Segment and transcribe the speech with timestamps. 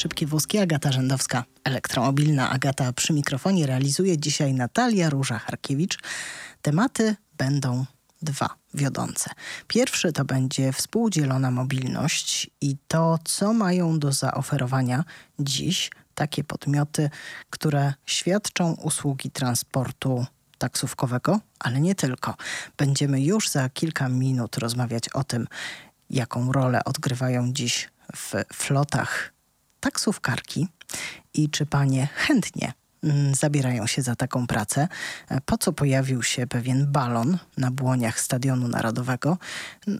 [0.00, 2.50] Szybkie wózki, Agata Rzędowska, elektromobilna.
[2.50, 5.98] Agata przy mikrofonie realizuje dzisiaj Natalia Róża-Harkiewicz.
[6.62, 7.84] Tematy będą
[8.22, 9.30] dwa wiodące.
[9.66, 15.04] Pierwszy to będzie współdzielona mobilność i to, co mają do zaoferowania
[15.38, 17.10] dziś takie podmioty,
[17.50, 20.26] które świadczą usługi transportu
[20.58, 22.34] taksówkowego, ale nie tylko.
[22.76, 25.46] Będziemy już za kilka minut rozmawiać o tym,
[26.10, 29.39] jaką rolę odgrywają dziś w flotach
[29.80, 30.68] taksówkarki
[31.34, 32.72] i czy panie chętnie
[33.04, 34.88] mm, zabierają się za taką pracę,
[35.44, 39.38] po co pojawił się pewien balon na błoniach Stadionu Narodowego,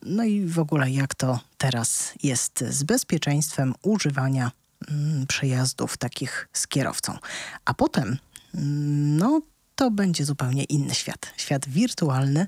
[0.02, 4.50] no i w ogóle jak to teraz jest z bezpieczeństwem używania
[4.88, 7.18] mm, przejazdów takich z kierowcą.
[7.64, 8.18] A potem,
[8.54, 9.40] mm, no
[9.74, 11.32] to będzie zupełnie inny świat.
[11.36, 12.46] Świat wirtualny,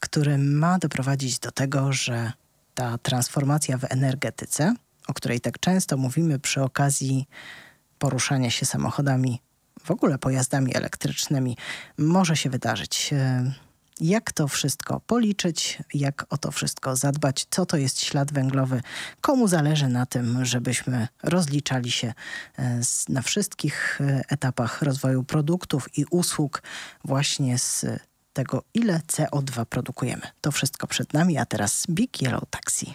[0.00, 2.32] który ma doprowadzić do tego, że
[2.74, 4.74] ta transformacja w energetyce,
[5.08, 7.28] o której tak często mówimy przy okazji
[7.98, 9.42] poruszania się samochodami,
[9.84, 11.56] w ogóle pojazdami elektrycznymi,
[11.98, 13.14] może się wydarzyć.
[14.00, 18.82] Jak to wszystko policzyć, jak o to wszystko zadbać, co to jest ślad węglowy,
[19.20, 22.14] komu zależy na tym, żebyśmy rozliczali się
[22.58, 26.62] e, na wszystkich e, etapach rozwoju produktów i usług
[27.04, 27.86] właśnie z
[28.32, 30.22] tego, ile CO2 produkujemy.
[30.40, 32.94] To wszystko przed nami, a teraz Big Yellow Taxi.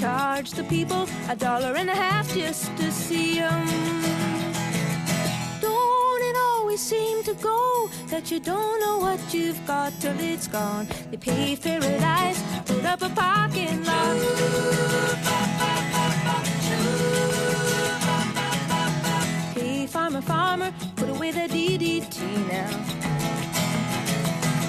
[0.00, 3.66] Charged the people a dollar and a half just to see them.
[5.60, 10.48] Don't it always seem to go that you don't know what you've got till it's
[10.48, 10.86] gone?
[11.10, 14.16] They pay paved paradise, put up a parking lot.
[19.54, 22.70] Hey, farmer, farmer, put away the DDT now.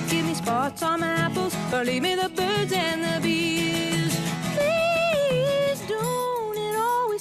[0.09, 3.50] Give me spots on my apples, but leave me the birds and the bees.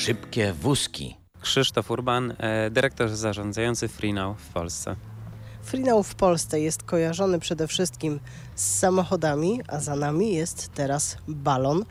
[0.00, 1.16] Szybkie wózki.
[1.40, 4.96] Krzysztof Urban, e, dyrektor zarządzający FreeNow w Polsce.
[5.62, 8.20] Freenow w Polsce jest kojarzony przede wszystkim
[8.54, 11.84] z samochodami, a za nami jest teraz balon.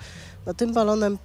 [0.45, 1.17] No tym balonem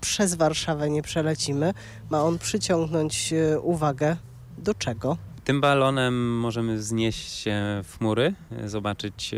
[0.00, 1.74] przez Warszawę nie przelecimy.
[2.10, 4.16] Ma on przyciągnąć e, uwagę
[4.58, 5.16] do czego?
[5.44, 9.34] Tym balonem możemy wznieść się w chmury, e, zobaczyć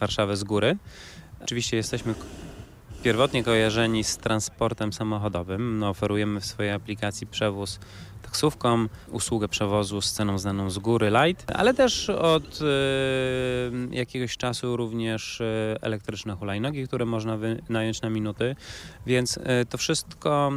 [0.00, 0.76] Warszawę z góry.
[1.40, 2.14] Oczywiście jesteśmy
[3.04, 5.78] pierwotnie kojarzeni z transportem samochodowym.
[5.78, 7.78] No, oferujemy w swojej aplikacji przewóz
[8.22, 14.76] taksówką, usługę przewozu z ceną znaną z góry light, ale też od e, jakiegoś czasu
[14.76, 18.56] również e, elektryczne hulajnogi, które można wynająć na minuty.
[19.06, 20.52] Więc e, to wszystko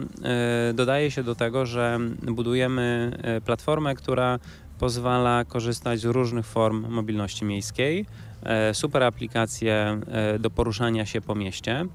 [0.73, 3.11] dodaje się do tego, że budujemy
[3.45, 4.39] platformę, która
[4.79, 8.05] pozwala korzystać z różnych form mobilności miejskiej.
[8.47, 11.85] E, Super aplikacje e, do poruszania się po mieście.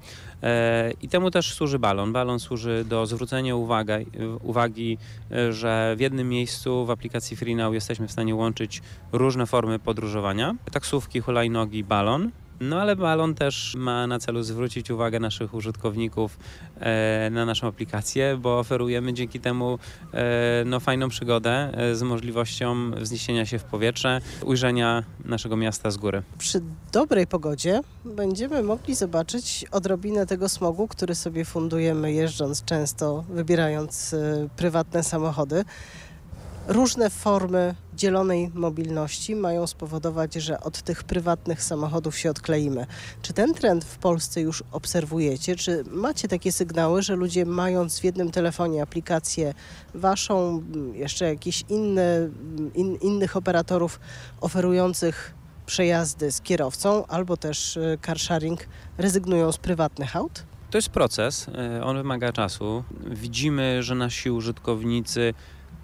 [0.43, 2.13] E, I temu też służy balon.
[2.13, 3.97] Balon służy do zwrócenia uwaga,
[4.43, 4.97] uwagi,
[5.49, 10.55] że w jednym miejscu w aplikacji FreeNow jesteśmy w stanie łączyć różne formy podróżowania.
[10.71, 12.31] Taksówki, hulajnogi, balon.
[12.69, 16.39] No ale balon też ma na celu zwrócić uwagę naszych użytkowników
[16.79, 19.79] e, na naszą aplikację, bo oferujemy dzięki temu
[20.13, 25.97] e, no, fajną przygodę e, z możliwością wzniesienia się w powietrze, ujrzenia naszego miasta z
[25.97, 26.23] góry.
[26.37, 26.61] Przy
[26.91, 34.15] dobrej pogodzie będziemy mogli zobaczyć odrobinę tego smogu, który sobie fundujemy jeżdżąc często, wybierając
[34.55, 35.65] prywatne samochody.
[36.67, 42.85] Różne formy dzielonej mobilności mają spowodować, że od tych prywatnych samochodów się odkleimy.
[43.21, 45.55] Czy ten trend w Polsce już obserwujecie?
[45.55, 49.53] Czy macie takie sygnały, że ludzie mając w jednym telefonie aplikację
[49.93, 50.63] waszą,
[50.93, 52.31] jeszcze jakiś inny,
[52.75, 53.99] in, innych operatorów
[54.41, 55.33] oferujących
[55.65, 58.59] przejazdy z kierowcą albo też y, car sharing
[58.97, 60.43] rezygnują z prywatnych aut?
[60.73, 62.83] To jest proces, e, on wymaga czasu.
[63.07, 65.33] Widzimy, że nasi użytkownicy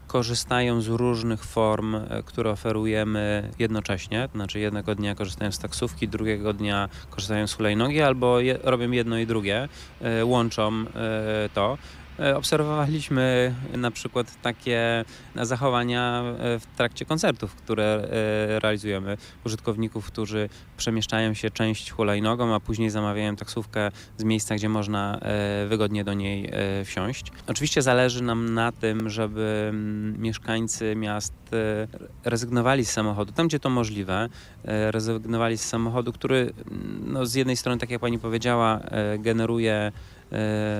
[0.09, 4.27] korzystają z różnych form, e, które oferujemy jednocześnie.
[4.31, 8.91] To znaczy jednego dnia korzystają z taksówki, drugiego dnia korzystają z hulajnogi albo je, robią
[8.91, 9.69] jedno i drugie,
[10.01, 11.77] e, łączą e, to.
[12.21, 15.05] E, Obserwowaliśmy na przykład takie
[15.35, 19.17] zachowania e, w trakcie koncertów, które e, realizujemy.
[19.45, 25.67] Użytkowników, którzy przemieszczają się część hulajnogą, a później zamawiają taksówkę z miejsca, gdzie można e,
[25.67, 27.31] wygodnie do niej e, wsiąść.
[27.47, 33.59] Oczywiście zależy nam na tym, żeby mm, mieszkańcy miast e, rezygnowali z samochodu, tam gdzie
[33.59, 34.29] to możliwe,
[34.65, 39.17] e, rezygnowali z samochodu, który mm, no, z jednej strony, tak jak pani powiedziała, e,
[39.17, 39.91] generuje e,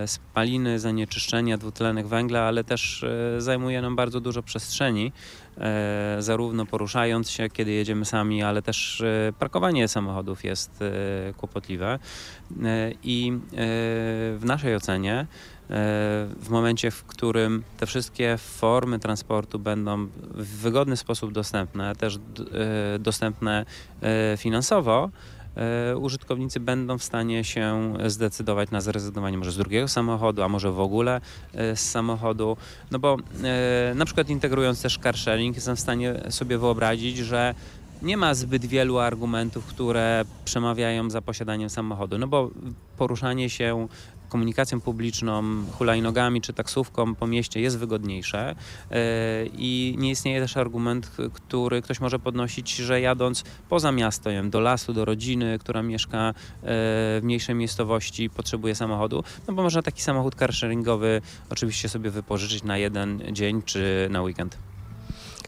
[0.06, 5.12] spaliny, zanieczyszczenia, dwutlenek węgla, ale też e, zajmuje nam bardzo dużo przestrzeni,
[5.58, 12.00] e, zarówno poruszając się, kiedy jedziemy sami, ale też e, parkowanie samochodów jest e, kłopotliwe.
[12.64, 13.38] E, I e,
[14.38, 15.26] w naszej ocenie, e,
[16.40, 20.06] w momencie, w którym te wszystkie formy transportu będą
[20.36, 23.66] w wygodny sposób dostępne, też e, dostępne
[24.02, 25.39] e, finansowo, e,
[25.96, 30.80] użytkownicy będą w stanie się zdecydować na zrezygnowanie może z drugiego samochodu, a może w
[30.80, 31.22] ogóle
[31.54, 32.58] e, z samochodu.
[32.92, 37.56] No bo e, na przykład integrując też car sharing, jestem w stanie sobie wyobrazić, że
[38.02, 42.18] nie ma zbyt wielu argumentów, które przemawiają za posiadaniem samochodu.
[42.18, 42.50] No bo
[42.98, 43.88] poruszanie się
[44.30, 45.44] komunikacją publiczną,
[45.78, 48.56] hulajnogami czy taksówką po mieście jest wygodniejsze
[48.92, 48.96] e,
[49.46, 54.94] i nie istnieje też argument, który ktoś może podnosić, że jadąc poza miasto, do lasu,
[54.94, 56.34] do rodziny, która mieszka e,
[56.64, 62.78] w mniejszej miejscowości, potrzebuje samochodu, no bo można taki samochód carsharingowy oczywiście sobie wypożyczyć na
[62.78, 64.58] jeden dzień czy na weekend.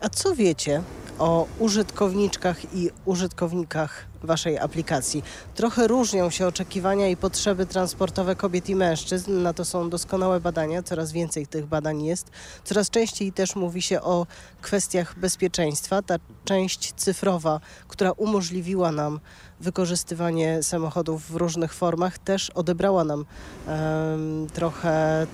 [0.01, 0.83] A co wiecie
[1.19, 5.23] o użytkowniczkach i użytkownikach waszej aplikacji?
[5.55, 9.41] Trochę różnią się oczekiwania i potrzeby transportowe kobiet i mężczyzn.
[9.41, 12.31] Na to są doskonałe badania, coraz więcej tych badań jest.
[12.63, 14.27] Coraz częściej też mówi się o
[14.61, 16.01] kwestiach bezpieczeństwa.
[16.01, 16.15] Ta
[16.45, 19.19] część cyfrowa, która umożliwiła nam
[19.59, 23.25] wykorzystywanie samochodów w różnych formach, też odebrała nam
[23.67, 25.27] em, trochę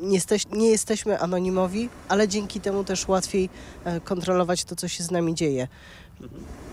[0.00, 3.48] nie, jesteś, nie jesteśmy anonimowi, ale dzięki temu też łatwiej
[3.84, 5.68] e, kontrolować to, co się z nami dzieje.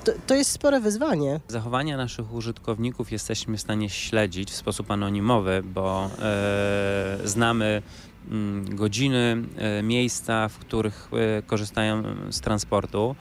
[0.08, 1.40] To, to jest spore wyzwanie.
[1.48, 7.82] Zachowania naszych użytkowników jesteśmy w stanie śledzić w sposób anonimowy, bo e, znamy
[8.32, 13.16] mm, godziny, e, miejsca, w których e, korzystają z transportu.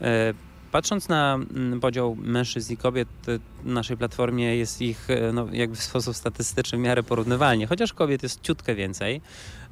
[0.00, 0.34] E,
[0.72, 5.46] Patrząc na mm, podział mężczyzn i kobiet e, w naszej platformie jest ich e, no,
[5.52, 9.20] jakby w sposób statystyczny w miarę porównywalnie, chociaż kobiet jest ciutkę więcej.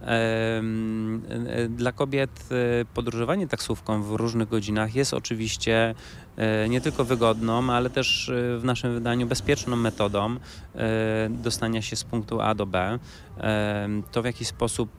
[0.02, 0.62] E,
[1.68, 5.94] Dla kobiet e, podróżowanie taksówką w różnych godzinach jest oczywiście
[6.36, 10.36] e, nie tylko wygodną, ale też w naszym wydaniu bezpieczną metodą
[11.28, 12.98] dostania się z punktu A do B.
[14.12, 14.90] To w jaki sposób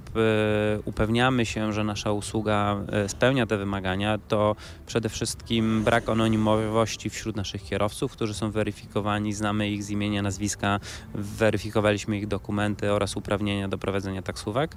[0.85, 2.77] upewniamy się, że nasza usługa
[3.07, 9.69] spełnia te wymagania, to przede wszystkim brak anonimowości wśród naszych kierowców, którzy są weryfikowani, znamy
[9.69, 10.79] ich z imienia, nazwiska,
[11.13, 14.75] weryfikowaliśmy ich dokumenty oraz uprawnienia do prowadzenia taksówek.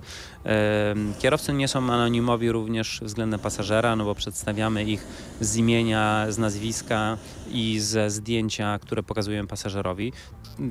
[1.18, 5.06] Kierowcy nie są anonimowi również względem pasażera, no bo przedstawiamy ich
[5.40, 7.16] z imienia, z nazwiska
[7.50, 10.12] i ze zdjęcia, które pokazujemy pasażerowi.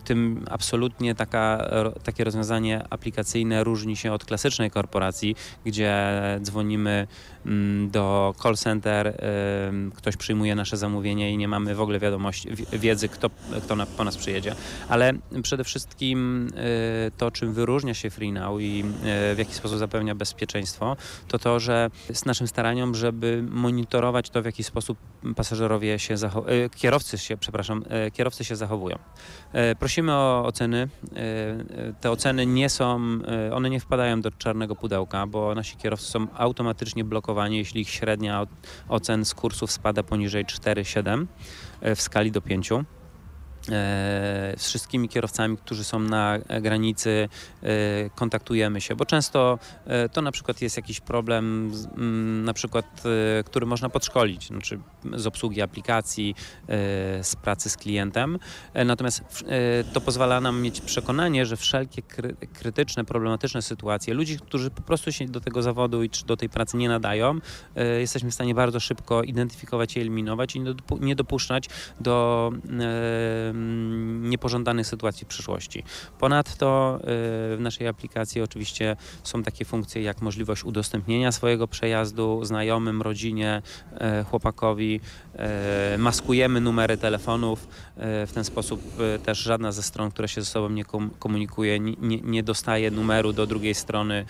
[0.04, 1.70] Tym absolutnie taka,
[2.04, 7.08] takie rozwiązanie aplikacyjne różni się od klasycznej korporacji, gdzie dzwonimy
[7.88, 12.66] do call center, em, ktoś przyjmuje nasze zamówienie i nie mamy w ogóle wiadomości, wi-
[12.80, 13.30] wiedzy, kto,
[13.64, 14.56] kto na, po nas przyjedzie.
[14.90, 20.16] Ale przede wszystkim e, to, czym wyróżnia się FreeNow i e, w jaki sposób zapewnia
[20.16, 24.98] bezpieczeństwo, to to, że z naszym staraniem, żeby monitorować to, w jaki sposób
[25.36, 26.16] pasażerowie się
[26.76, 28.98] kierowcy się, przepraszam, kierowcy się zachowują.
[29.54, 30.90] E, Prosimy o oceny.
[31.16, 33.00] E, Te oceny nie są,
[33.50, 37.90] e, one nie wpadają do czarnego pudełka, bo nasi kierowcy są automatycznie blokowani, jeśli ich
[37.90, 38.48] średnia
[38.90, 41.26] ocen z kursów spada poniżej 4,7
[41.82, 42.70] e, w skali do 5.
[43.72, 47.30] E, z wszystkimi kierowcami, którzy są na granicy,
[47.64, 47.68] e,
[48.10, 53.04] kontaktujemy się, bo często e, to na przykład jest jakiś problem, mm, na przykład,
[53.46, 54.80] który można podszkolić, znaczy
[55.16, 56.36] z obsługi aplikacji,
[57.22, 58.40] z pracy z klientem.
[58.86, 59.24] Natomiast
[59.94, 65.12] to pozwala nam mieć przekonanie, że wszelkie kry, krytyczne, problematyczne sytuacje, ludzi, którzy po prostu
[65.12, 67.40] się do tego zawodu i czy do tej pracy nie nadają,
[68.00, 73.59] jesteśmy w stanie bardzo szybko identyfikować i eliminować i nie dopu- nie dopuszczać do mm,
[74.22, 75.84] niepożądanych sytuacji w przyszłości.
[76.20, 83.02] Ponadto e, w naszej aplikacji oczywiście są takie funkcje jak możliwość udostępnienia swojego przejazdu znajomym,
[83.02, 83.62] rodzinie,
[84.00, 85.00] e, chłopakowi.
[85.36, 87.68] E, Maskujemy numery telefonów.
[88.28, 88.82] W ten sposób
[89.26, 93.34] też żadna ze stron, która się ze sobą nie kom- komunikuje, nie, nie- dostaje numeru
[93.34, 94.26] do drugiej strony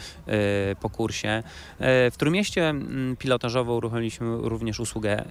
[0.82, 1.44] po kursie.
[1.80, 5.26] W Trójmieście mm, pilotażowo uruchomiliśmy również usługę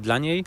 [0.00, 0.44] dla niej.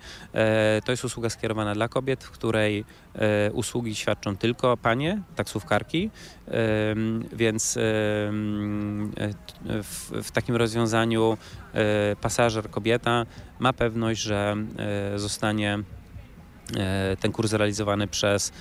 [0.86, 2.85] To jest usługa skierowana dla kobiet, w której
[3.15, 6.09] e, usługi świadczą tylko panie, taksówkarki,
[6.51, 7.81] Em, więc e,
[10.23, 11.38] w, takim rozwiązaniu
[11.73, 13.25] e, pasażer, kobieta
[13.59, 14.55] ma pewność, że
[15.13, 15.79] e, zostanie
[16.77, 18.51] e, ten kurs zrealizowany przez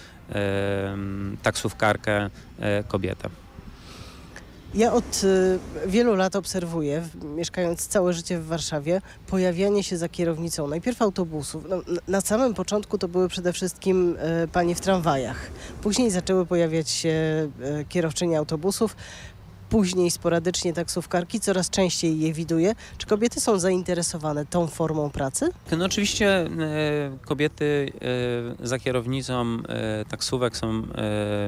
[1.42, 3.28] taksówkarkę e, kobietę.
[4.74, 10.68] Ja od y, wielu lat obserwuję, mieszkając całe życie w Warszawie, pojawianie się za kierownicą
[10.68, 11.64] najpierw autobusów.
[11.68, 15.50] No, na samym początku to były przede wszystkim y, panie w tramwajach.
[15.82, 17.10] Później zaczęły pojawiać się
[17.80, 18.96] y, kierowczynie autobusów.
[19.70, 22.74] Później sporadycznie taksówkarki, coraz częściej je widuję.
[22.98, 25.48] Czy kobiety są zainteresowane tą formą pracy?
[25.78, 26.48] No oczywiście e,
[27.24, 27.92] kobiety
[28.62, 30.82] e, za kierownicą e, taksówek są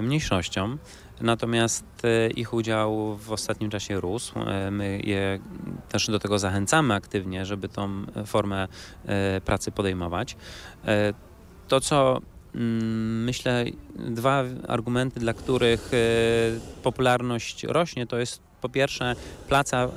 [0.02, 0.76] mniejszością,
[1.22, 4.38] natomiast e, ich udział w ostatnim czasie rósł.
[4.38, 5.38] E, my je
[5.88, 8.68] też do tego zachęcamy aktywnie, żeby tą formę
[9.06, 10.36] e, pracy podejmować.
[11.68, 12.20] To, co
[12.54, 13.64] mm, myślę,
[13.96, 15.90] dwa argumenty, dla których
[16.82, 19.16] popularność rośnie, to jest po pierwsze
[19.48, 19.88] praca,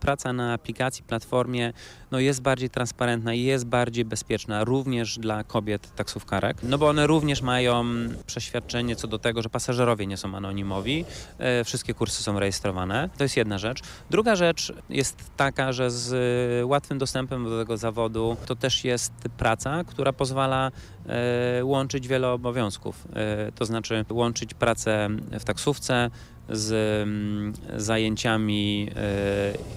[0.00, 1.72] praca na aplikacji, platformie
[2.10, 7.06] no jest bardziej transparentna i jest bardziej bezpieczna również dla kobiet taksówkarek, no bo one
[7.06, 7.84] również mają
[8.26, 11.04] przeświadczenie co do tego, że pasażerowie nie są anonimowi,
[11.38, 13.08] e, wszystkie kursy są rejestrowane.
[13.16, 13.80] To jest jedna rzecz.
[14.10, 19.84] Druga rzecz jest taka, że z łatwym dostępem do tego zawodu to też jest praca,
[19.84, 20.70] która pozwala
[21.06, 23.08] e, łączyć wiele obowiązków.
[23.14, 26.10] E, to znaczy łączyć pracę w taksówce
[26.50, 28.88] z mm, zajęciami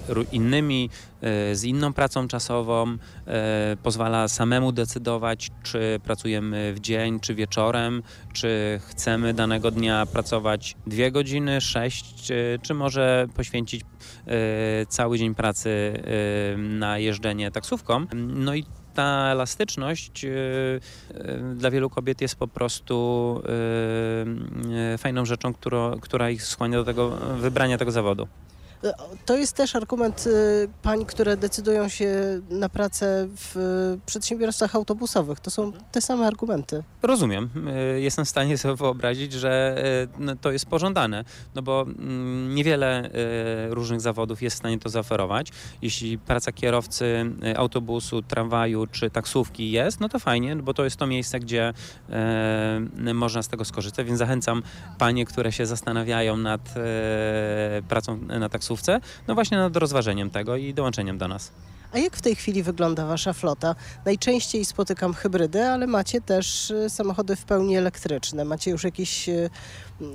[0.08, 0.90] e, innymi,
[1.22, 8.02] e, z inną pracą czasową, e, pozwala samemu decydować, czy pracujemy w dzień, czy wieczorem,
[8.32, 13.82] czy chcemy danego dnia pracować dwie godziny, sześć, czy, czy może poświęcić
[14.88, 16.02] cały dzień pracy
[16.58, 18.06] na jeżdżenie taksówką.
[18.14, 20.30] No i ta elastyczność e,
[21.14, 23.42] e, dla wielu kobiet jest po prostu
[24.94, 25.52] e, fajną rzeczą,
[26.00, 28.28] która ich skłania do tego wybrania tego zawodu.
[29.26, 35.40] To jest też argument y, pań, które decydują się na pracę w y, przedsiębiorstwach autobusowych.
[35.40, 36.82] To są te same argumenty.
[37.02, 37.50] Rozumiem.
[37.96, 39.76] Y, Jestem w stanie sobie wyobrazić, że
[40.18, 41.24] no, to jest pożądane,
[41.54, 43.10] no bo mm, niewiele
[43.68, 45.48] różnych zawodów jest w stanie to zaoferować.
[45.82, 51.06] Jeśli praca kierowcy autobusu, tramwaju czy taksówki jest, no to fajnie, bo to jest to
[51.06, 51.72] miejsce, gdzie
[53.14, 54.62] można z tego skorzystać, więc zachęcam
[54.98, 56.74] panie, które się zastanawiają nad
[57.88, 58.73] pracą na taksówce,
[59.28, 61.52] no właśnie nad rozważeniem tego i dołączeniem do nas.
[61.92, 63.74] A jak w tej chwili wygląda wasza flota?
[64.04, 68.44] Najczęściej spotykam hybrydy, ale macie też y, samochody w pełni elektryczne.
[68.44, 69.50] Macie już jakiś y,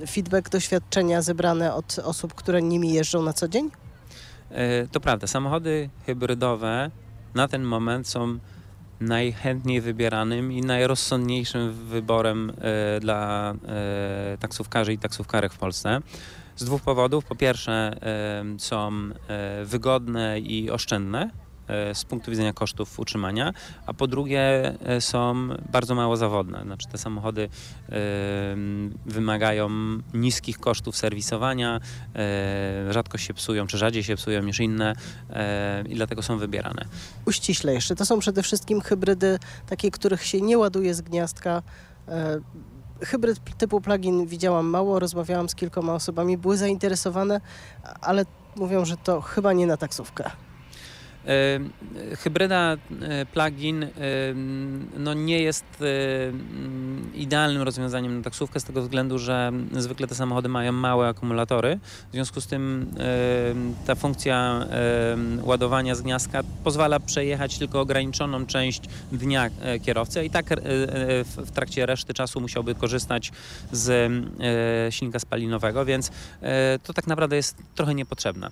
[0.08, 3.70] feedback, doświadczenia zebrane od osób, które nimi jeżdżą na co dzień?
[4.50, 6.90] E, To prawda, samochody hybrydowe
[7.34, 8.38] na ten moment są
[9.00, 16.00] najchętniej wybieranym i najrozsądniejszym wyborem e, dla e, taksówkarzy i taksówkarek w Polsce.
[16.56, 17.24] Z dwóch powodów.
[17.24, 17.96] Po pierwsze,
[18.58, 21.30] są e, wygodne i oszczędne
[21.68, 23.52] e, z punktu widzenia kosztów utrzymania,
[23.86, 24.40] a po drugie
[24.86, 26.62] e, są bardzo mało zawodne.
[26.62, 27.48] Znaczy te samochody
[29.06, 29.70] wymagają
[30.14, 31.80] niskich kosztów serwisowania,
[32.90, 34.94] rzadko się psują, czy rzadziej się psują niż inne
[35.88, 36.84] i dlatego są wybierane.
[37.26, 37.96] Uściśle jeszcze.
[37.96, 41.62] To są przede wszystkim hybrydy, takie, których się nie ładuje z gniazdka.
[43.04, 47.40] Hybryd typu plug-in widziałam mało, rozmawiałam z kilkoma osobami, były zainteresowane,
[48.00, 48.24] ale
[48.56, 50.30] mówią, że to chyba nie na taksówkę.
[52.16, 53.86] Hybryda e, plug-in
[54.98, 60.14] no nie jest e, mm, idealnym rozwiązaniem na taksówkę z tego względu, że zwykle te
[60.14, 61.78] samochody mają małe akumulatory.
[62.08, 62.94] W związku z tym
[63.86, 64.66] ta funkcja
[65.42, 70.46] ładowania z gniazdka pozwala przejechać tylko ograniczoną część dnia e, kierowcy i tak
[71.26, 73.32] w trakcie reszty czasu musiałby korzystać
[73.72, 74.12] z
[74.94, 76.10] silnika spalinowego, więc
[76.82, 78.50] to tak naprawdę jest trochę niepotrzebne.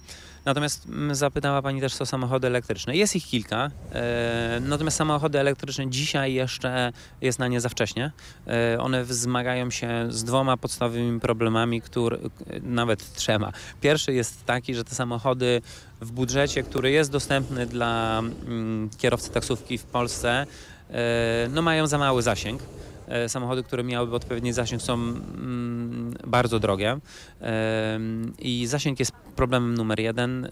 [0.49, 2.97] Natomiast mm, zapytała Pani też o samochody elektryczne.
[2.97, 8.13] Jest ich kilka, e, natomiast samochody elektryczne dzisiaj jeszcze jest na nie za wcześnie.
[8.47, 12.19] E, one zmagają się z dwoma podstawowymi problemami, które,
[12.63, 13.53] nawet trzema.
[13.81, 15.63] Pierwszy jest taki, że te samochody
[16.01, 20.47] w budżecie, który jest dostępny dla mm, kierowcy taksówki w Polsce,
[20.91, 22.63] e, no mają za mały zasięg.
[23.09, 26.99] E, Samochody, które miałyby odpowiedni zasięg są mm, bardzo drogie
[27.41, 30.45] Em, i zasięg jest problemem numer jeden.
[30.45, 30.51] E,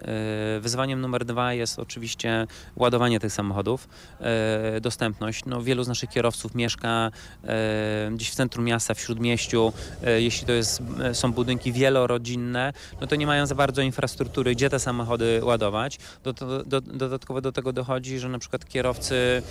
[0.60, 2.46] Wyzwaniem numer dwa jest oczywiście
[2.76, 3.88] ładowanie tych samochodów,
[4.20, 5.44] e, dostępność.
[5.46, 7.10] No, wielu z naszych kierowców mieszka
[7.44, 9.72] e, gdzieś w centrum miasta, w śródmieściu.
[10.04, 14.54] E, Jeśli to jest, e, są budynki wielorodzinne, no to nie mają za bardzo infrastruktury,
[14.54, 15.98] gdzie te samochody ładować.
[16.24, 19.42] Do, do, do, dodatkowo do tego dochodzi, że na przykład kierowcy,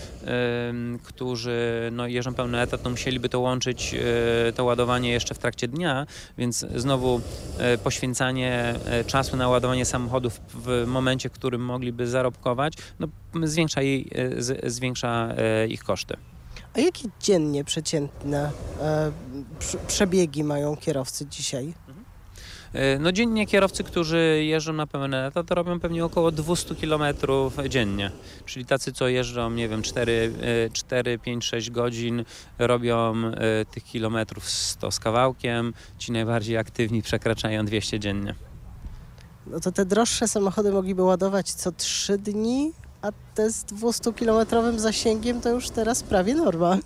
[1.03, 3.95] którzy no, jeżdżą pełny etat, no, musieliby to łączyć,
[4.47, 7.21] e, to ładowanie jeszcze w trakcie dnia, więc znowu
[7.57, 13.07] e, poświęcanie e, czasu na ładowanie samochodów w momencie, w którym mogliby zarobkować, no,
[13.43, 14.11] zwiększa, jej,
[14.63, 15.33] zwiększa
[15.69, 16.17] ich koszty.
[16.73, 18.51] A jakie dziennie przeciętne
[19.59, 21.73] prze- przebiegi mają kierowcy dzisiaj?
[22.75, 27.03] E, No dziennie kierowcy, którzy jeżdżą na pełny etat, to robią pewnie około 200 km
[27.69, 28.11] dziennie.
[28.45, 30.33] Czyli tacy, co jeżdżą, nie wiem, 4,
[30.73, 32.23] 4 5, 6 godzin,
[32.59, 35.73] robią e, tych kilometrów 100 z kawałkiem.
[35.97, 38.35] Ci najbardziej aktywni przekraczają 200 dziennie.
[39.47, 45.41] No to te droższe samochody mogliby ładować co trzy dni, a te z 200-kilometrowym zasięgiem
[45.41, 46.77] to już teraz prawie norma.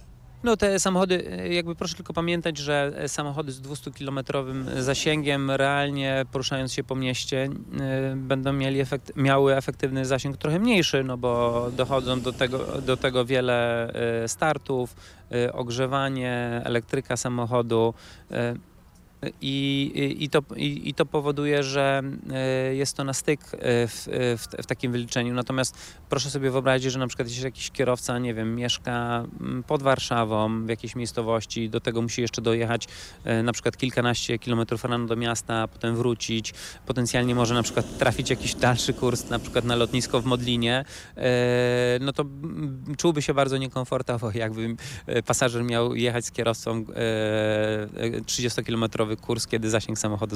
[0.43, 6.25] No te samochody, e, jakby proszę tylko pamiętać, że e, samochody z 200-kilometrowym zasięgiem realnie
[6.31, 11.65] poruszając się po mieście e, będą mieli efekt, miały efektywny zasięg trochę mniejszy, no bo
[11.72, 13.89] dochodzą do tego, do tego wiele
[14.24, 14.96] e, startów,
[15.31, 17.93] e, ogrzewanie, elektryka samochodu.
[18.31, 18.55] e,
[19.41, 24.08] I, i, to, i, I to powoduje, że e, jest to na styk e, w,
[24.38, 25.34] w, w takim wyliczeniu.
[25.34, 25.77] Natomiast
[26.10, 30.66] proszę sobie wyobrazić, że na przykład jeśli jakiś kierowca, nie wiem, mieszka mm, pod Warszawą
[30.66, 32.88] w jakiejś miejscowości, do tego musi jeszcze dojechać
[33.24, 36.54] e, na przykład kilkanaście kilometrów rano do miasta, potem wrócić,
[36.86, 40.86] potencjalnie może na przykład trafić jakiś dalszy kurs, na przykład na lotnisko w Modlinie,
[41.17, 41.24] e,
[42.02, 46.84] no to mm, czułby się bardzo niekomfortowo, jakby e, pasażer miał jechać z kierowcą e,
[48.04, 50.36] e, 30-kilometrowy kurs, kiedy zasięg samochodu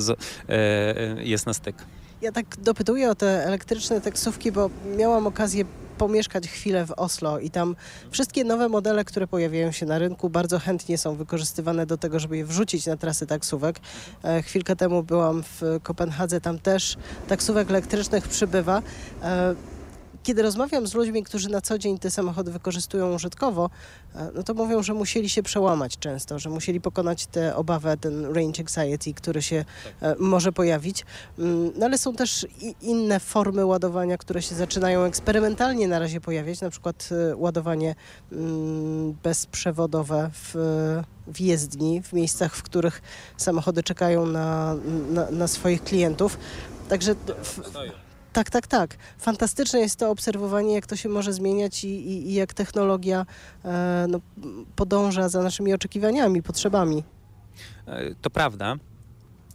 [1.23, 1.75] jest na styk.
[2.23, 5.65] Ja tak dopytuję o te elektryczne taksówki, bo miałam okazję
[5.97, 7.75] pomieszkać chwilę w Oslo i tam
[8.11, 12.37] wszystkie nowe modele, które pojawiają się na rynku, bardzo chętnie są wykorzystywane do tego, żeby
[12.37, 13.79] je wrzucić na trasy taksówek.
[14.23, 18.81] E, chwilkę temu byłam w Kopenhadze, tam też taksówek elektrycznych przybywa.
[20.23, 23.69] Kiedy rozmawiam z ludźmi, którzy na co dzień te samochody wykorzystują użytkowo,
[24.15, 28.25] e, no to mówią, że musieli się przełamać często, że musieli pokonać tę obawę, ten
[28.25, 29.65] range anxiety, który się
[30.01, 31.05] e, może pojawić.
[31.39, 32.47] Mm, No ale są też
[32.81, 37.95] inne formy ładowania, które się zaczynają eksperymentalnie na razie pojawiać, na przykład e, ładowanie
[38.31, 40.55] mm, bezprzewodowe w,
[41.27, 43.01] w jezdni, w miejscach, w których
[43.37, 44.75] samochody czekają na,
[45.09, 46.37] na, na swoich klientów.
[46.89, 47.59] Także w,
[48.33, 48.97] tak, tak, tak.
[49.17, 53.25] Fantastyczne jest to obserwowanie, jak to się może zmieniać i, i, i jak technologia
[53.65, 54.19] e, no,
[54.75, 57.03] podąża za naszymi oczekiwaniami, potrzebami.
[57.87, 58.75] E, To prawda.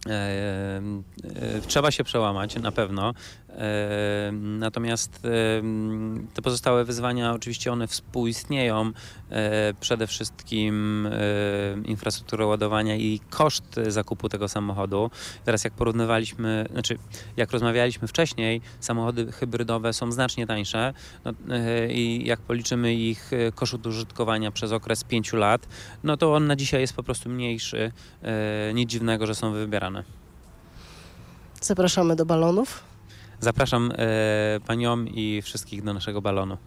[0.07, 3.13] E, e, Trzeba się przełamać na pewno.
[4.31, 5.21] Natomiast
[6.33, 8.91] te pozostałe wyzwania, oczywiście one współistnieją.
[9.31, 11.11] E, Przede wszystkim e,
[11.85, 15.11] infrastruktura ładowania i koszt zakupu tego samochodu.
[15.45, 16.97] Teraz jak porównywaliśmy, znaczy
[17.37, 20.93] jak rozmawialiśmy wcześniej, samochody hybrydowe są znacznie tańsze
[21.25, 25.67] no, e, i jak policzymy ich koszt użytkowania przez okres 5 lat,
[26.03, 27.91] no to on na dzisiaj jest po prostu mniejszy.
[28.73, 30.03] Nic dziwnego, że są wybierane.
[31.61, 32.88] Zapraszamy do balonów.
[33.39, 36.57] Zapraszam e, panią i wszystkich do naszego balonu.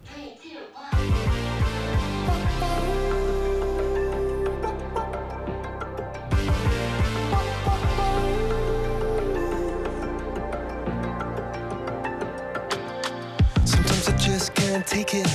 [14.85, 15.27] Take it.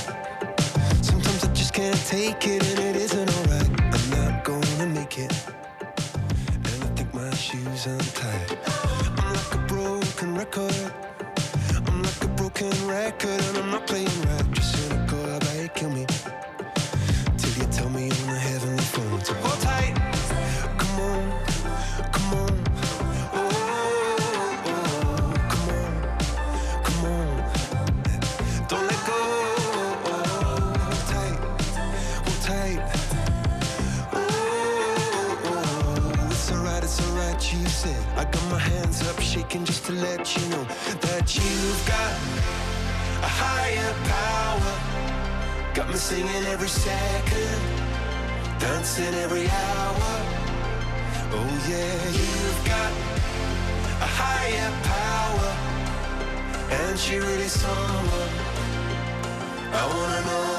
[1.01, 3.69] Sometimes I just can't take it, and it isn't alright.
[3.93, 5.33] I'm not gonna make it.
[6.53, 8.57] And I think my shoes untied.
[9.17, 10.93] I'm like a broken record.
[12.59, 14.51] Broken record and I'm not playing right.
[14.51, 16.05] Just cynical, bet you kill me.
[39.51, 40.63] Hands just to let you know
[41.01, 42.13] that you've got
[43.23, 44.73] a higher power.
[45.73, 47.59] Got me singing every second,
[48.59, 50.11] dancing every hour.
[51.31, 52.91] Oh yeah, you've got
[54.01, 55.51] a higher power,
[56.81, 58.29] and she really someone
[59.71, 60.58] I wanna know.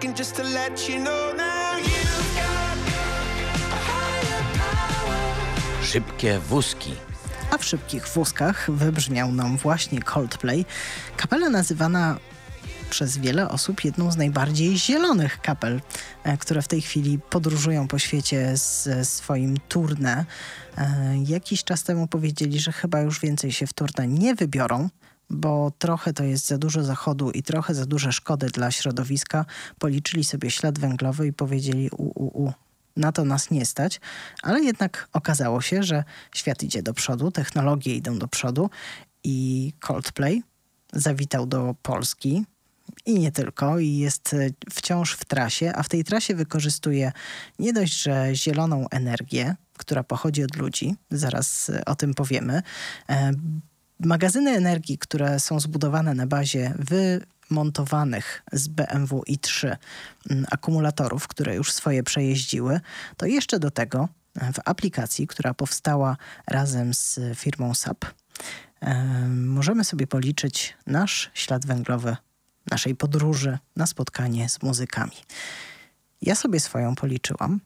[0.00, 1.78] Shaking just to let you know now.
[1.78, 2.76] You've got
[3.72, 5.84] a higher power.
[5.84, 6.94] Szybkie wózki.
[7.50, 10.64] A w szybkich wózkach wybrzmiał nam właśnie Coldplay.
[11.16, 12.16] Kapela nazywana
[12.90, 15.80] przez wiele osób jedną z najbardziej zielonych kapel,
[16.24, 20.24] e, które w tej chwili podróżują po świecie z swoim tournée.
[20.78, 24.88] E, Jakiś czas temu powiedzieli, że chyba już więcej się w tournée nie wybiorą,
[25.30, 29.44] bo trochę to jest za dużo zachodu i trochę za duże szkody dla środowiska.
[29.78, 32.52] Policzyli sobie ślad węglowy i powiedzieli u, u, u.
[32.96, 34.00] Na to nas nie stać,
[34.42, 38.70] ale jednak okazało się, że świat idzie do przodu, technologie idą do przodu
[39.24, 40.42] i Coldplay
[40.92, 42.44] zawitał do Polski
[43.06, 47.12] i nie tylko, i jest e, wciąż w trasie, a w tej trasie wykorzystuje
[47.58, 52.62] nie dość, że zieloną energię, która pochodzi od ludzi, zaraz e, o tym powiemy,
[53.08, 53.32] e,
[54.04, 59.76] magazyny energii, które są zbudowane na bazie wymontowanych z BMW i3
[60.30, 62.80] mm, akumulatorów, które już swoje przejeździły,
[63.16, 68.04] to jeszcze do tego e, w aplikacji, która powstała razem z firmą SAP,
[68.80, 72.16] e, możemy sobie policzyć nasz ślad węglowy
[72.70, 75.16] naszej podróży na spotkanie z muzykami.
[76.22, 77.60] Ja sobie swoją policzyłam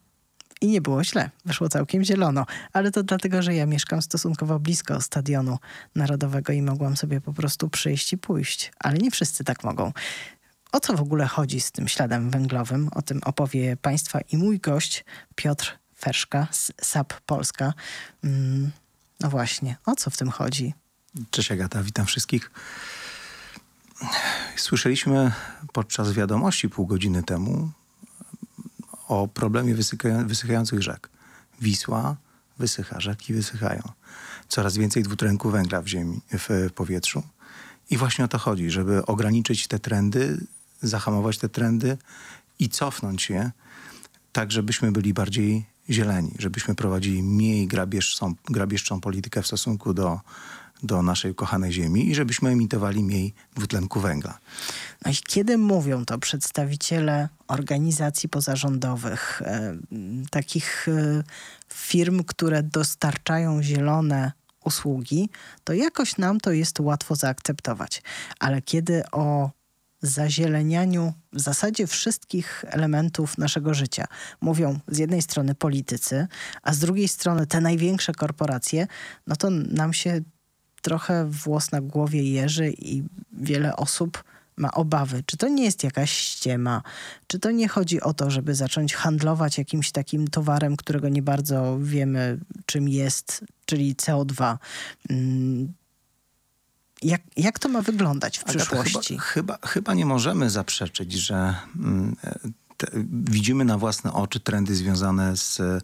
[0.61, 1.31] i nie było źle.
[1.45, 5.59] Wyszło całkiem zielono, ale to dlatego, że ja mieszkam stosunkowo blisko stadionu
[5.95, 8.73] narodowego i mogłam sobie po prostu przyjść i pójść.
[8.79, 9.93] Ale nie wszyscy tak mogą.
[10.73, 12.89] O co w ogóle chodzi z tym śladem węglowym?
[12.95, 17.73] O tym opowie Państwa i mój gość Piotr Ferszka z SAP Polska.
[18.25, 18.71] Mm,
[19.21, 20.75] no właśnie, o co w tym chodzi?
[21.31, 22.51] Cześć Agata, witam wszystkich.
[24.57, 25.33] Słyszeliśmy
[25.73, 27.71] podczas wiadomości pół godziny temu
[29.09, 31.11] o problemie wysycha- wysychających rzek.
[31.61, 32.17] Wisła
[32.59, 33.83] wysycha, rzeki wysychają.
[34.49, 37.23] Coraz więcej dwutlenku węgla w ziemi, w powietrzu.
[37.91, 40.47] I właśnie o to chodzi, żeby ograniczyć te trendy,
[40.83, 41.99] zahamować te trendy
[42.59, 43.51] i cofnąć je,
[44.33, 50.21] tak żebyśmy byli bardziej zieleni, żebyśmy prowadzili mniej grabieżczą, grabieżczą politykę w stosunku do,
[50.85, 54.39] do naszej kochanej ziemi i żebyśmy emitowali mniej dwutlenku węgla.
[55.05, 59.77] No i kiedy mówią to przedstawiciele organizacji pozarządowych, e,
[60.31, 61.23] takich e,
[61.69, 64.33] firm, które dostarczają zielone
[64.65, 65.31] usługi,
[65.65, 68.03] to jakoś nam to jest łatwo zaakceptować.
[68.39, 69.51] Ale kiedy o
[70.03, 74.05] zazielenianiu w zasadzie wszystkich elementów naszego życia
[74.41, 76.27] mówią z jednej strony politycy,
[76.63, 78.87] a z drugiej strony te największe korporacje,
[79.27, 80.21] no to nam się
[80.85, 84.25] trochę włos na głowie jeży i wiele osób
[84.57, 85.23] ma obawy.
[85.27, 86.83] Czy to nie jest jakaś ściema?
[87.27, 91.79] Czy to nie chodzi o to, żeby zacząć handlować jakimś takim towarem, którego nie bardzo
[91.83, 94.57] wiemy, czym jest, czyli CO2?
[95.11, 95.73] Mm,
[97.03, 99.19] Jak, jak to ma wyglądać w Agata, przyszłości?
[99.19, 102.17] Chyba, chyba, chyba nie możemy zaprzeczyć, że mm,
[102.87, 105.81] te, widzimy na własne oczy trendy związane z, e,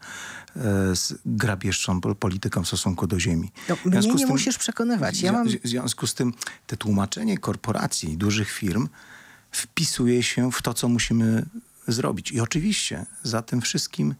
[0.96, 3.52] z grabieżczą pol- polityką w stosunku do ziemi.
[3.68, 5.20] No, mnie nie tym- musisz przekonywać.
[5.22, 6.34] Ja w, mam w związku z tym
[6.66, 8.88] te tłumaczenie korporacji, dużych firm
[9.52, 11.46] wpisuje się w to, co musimy
[11.88, 12.32] zrobić.
[12.32, 14.14] I oczywiście za tym wszystkim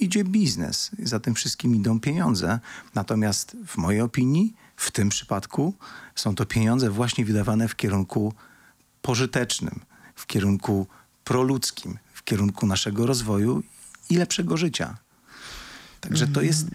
[0.00, 2.60] idzie biznes, za tym wszystkim idą pieniądze.
[2.94, 5.74] Natomiast w mojej opinii, w tym przypadku,
[6.14, 8.34] są to pieniądze właśnie wydawane w kierunku
[9.02, 9.80] pożytecznym,
[10.14, 10.86] w kierunku
[11.24, 13.62] proludzkim, kierunku naszego rozwoju
[14.10, 14.96] i lepszego życia.
[16.00, 16.66] Także to jest,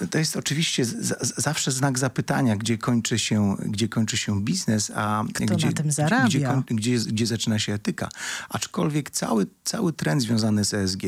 [0.00, 4.92] e, to jest oczywiście z, zawsze znak zapytania, gdzie kończy się, gdzie kończy się biznes,
[4.94, 6.26] a Kto gdzie, na tym zarabia?
[6.26, 8.08] Gdzie, gdzie, gdzie zaczyna się etyka.
[8.48, 11.04] Aczkolwiek cały, cały trend związany z ESG,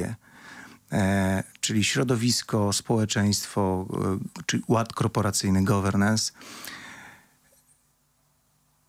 [0.92, 3.86] e, czyli środowisko, społeczeństwo,
[4.36, 6.32] e, czy ład korporacyjny, governance,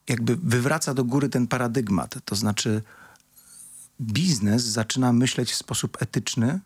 [0.10, 2.16] jakby wywraca do góry ten paradygmat.
[2.26, 2.82] To znaczy
[4.02, 6.60] biznes zaczyna myśleć w sposób etyczny,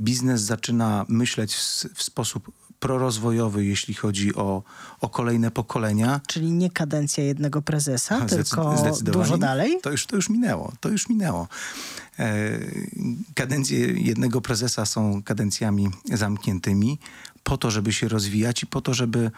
[0.00, 1.60] biznes zaczyna myśleć w,
[1.94, 4.62] w sposób prorozwojowy, jeśli chodzi o,
[5.00, 6.20] o kolejne pokolenia.
[6.26, 9.78] Czyli nie kadencja jednego prezesa, Zdecyd- tylko dużo dalej?
[9.82, 11.48] To już, to już minęło, to już minęło.
[12.18, 12.58] E,
[13.34, 16.98] kadencje jednego prezesa są kadencjami zamkniętymi
[17.42, 19.30] po to, żeby się rozwijać i po to, żeby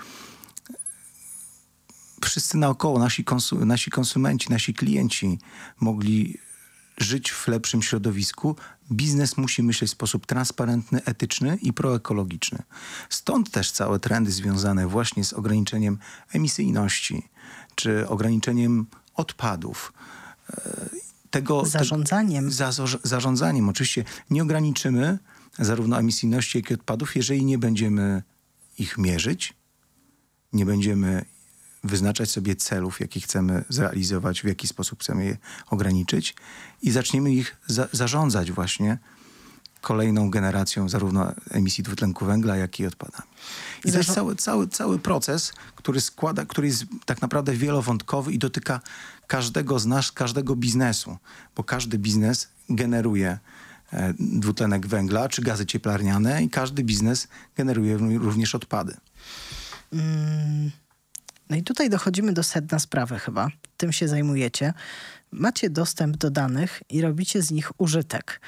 [2.25, 5.39] wszyscy naokoło, nasi, konsu- nasi konsumenci, nasi klienci
[5.81, 6.39] mogli
[7.03, 8.57] żyć w lepszym środowisku,
[8.93, 12.59] biznes musi myśleć w sposób transparentny, etyczny i proekologiczny.
[13.09, 15.99] Stąd też całe trendy związane właśnie z ograniczeniem
[16.33, 17.29] emisyjności
[17.75, 19.93] czy ograniczeniem odpadów.
[20.51, 20.89] E,
[21.31, 22.45] Tego, Zarządzaniem.
[22.45, 23.69] Te, za, zarządzaniem.
[23.69, 25.19] Oczywiście nie ograniczymy
[25.59, 28.23] zarówno emisyjności, jak i odpadów, jeżeli nie będziemy
[28.79, 29.55] ich mierzyć,
[30.53, 31.25] nie będziemy
[31.85, 35.37] wyznaczać sobie celów, jakie chcemy zrealizować, w jaki sposób chcemy je
[35.71, 36.35] ograniczyć
[36.83, 38.99] i zaczniemy ich za zarządzać właśnie
[39.83, 43.29] kolejną generacją zarówno emisji dwutlenku węgla, jak i odpadami.
[43.85, 48.39] I to jest cały, cały, cały proces, który składa, który jest tak naprawdę wielowątkowy i
[48.39, 48.81] dotyka
[49.27, 51.17] każdego z nas, każdego biznesu,
[51.57, 53.39] bo każdy biznes generuje
[53.93, 58.97] e, dwutlenek węgla czy gazy cieplarniane i każdy biznes generuje również odpady.
[61.51, 63.49] No i tutaj dochodzimy do sedna sprawy chyba.
[63.77, 64.75] Tym się zajmujecie.
[65.31, 68.41] Macie dostęp do danych i robicie z nich użytek.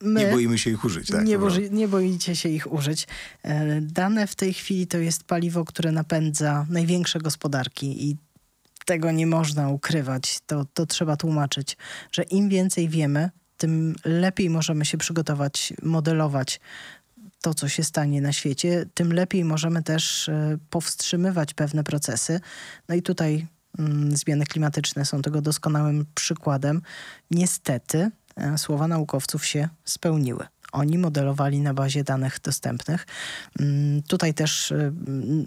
[0.00, 1.08] My, Nie boimy się ich użyć.
[1.08, 3.06] Tak, nie, boży, nie boicie się ich użyć.
[3.42, 8.16] E, Dane w tej chwili to jest paliwo, które napędza największe gospodarki i
[8.84, 10.38] tego nie można ukrywać.
[10.46, 11.76] To, to trzeba tłumaczyć,
[12.12, 16.60] że im więcej wiemy, tym lepiej możemy się przygotować, modelować
[17.40, 22.40] to, co się stanie na świecie, tym lepiej możemy też e, powstrzymywać pewne procesy.
[22.88, 23.46] No i tutaj
[23.78, 26.82] mm, zmiany klimatyczne są tego doskonałym przykładem.
[27.30, 30.46] Niestety e, słowa naukowców się spełniły.
[30.72, 33.06] Oni modelowali na bazie danych dostępnych.
[33.60, 34.92] Mm, Tutaj też y,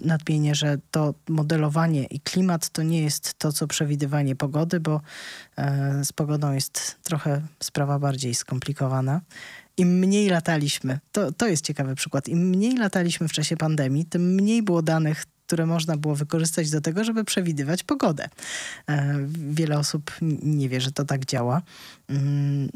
[0.04, 5.00] nadmienię, że to modelowanie i klimat to nie jest to, co przewidywanie pogody, bo
[5.56, 9.20] e, z pogodą jest trochę sprawa bardziej skomplikowana.
[9.80, 14.34] Im mniej lataliśmy, to, to jest ciekawy przykład, im mniej lataliśmy w czasie pandemii, tym
[14.34, 18.28] mniej było danych, które można było wykorzystać do tego, żeby przewidywać pogodę.
[18.88, 19.18] E,
[19.50, 20.10] Wiele osób
[20.42, 21.62] nie wie, że to tak działa.
[22.08, 22.68] Mm,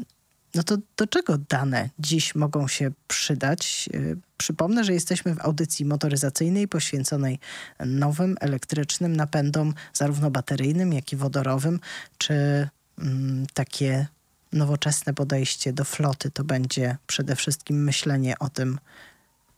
[0.55, 3.89] no to do czego dane dziś mogą się przydać?
[3.93, 7.39] Yy, Przypomnę, że jesteśmy w audycji motoryzacyjnej poświęconej
[7.85, 11.79] nowym elektrycznym napędom, zarówno bateryjnym, jak i wodorowym.
[12.17, 12.67] Czy
[12.99, 14.07] mm, takie
[14.53, 18.79] nowoczesne podejście do floty to będzie przede wszystkim myślenie o tym,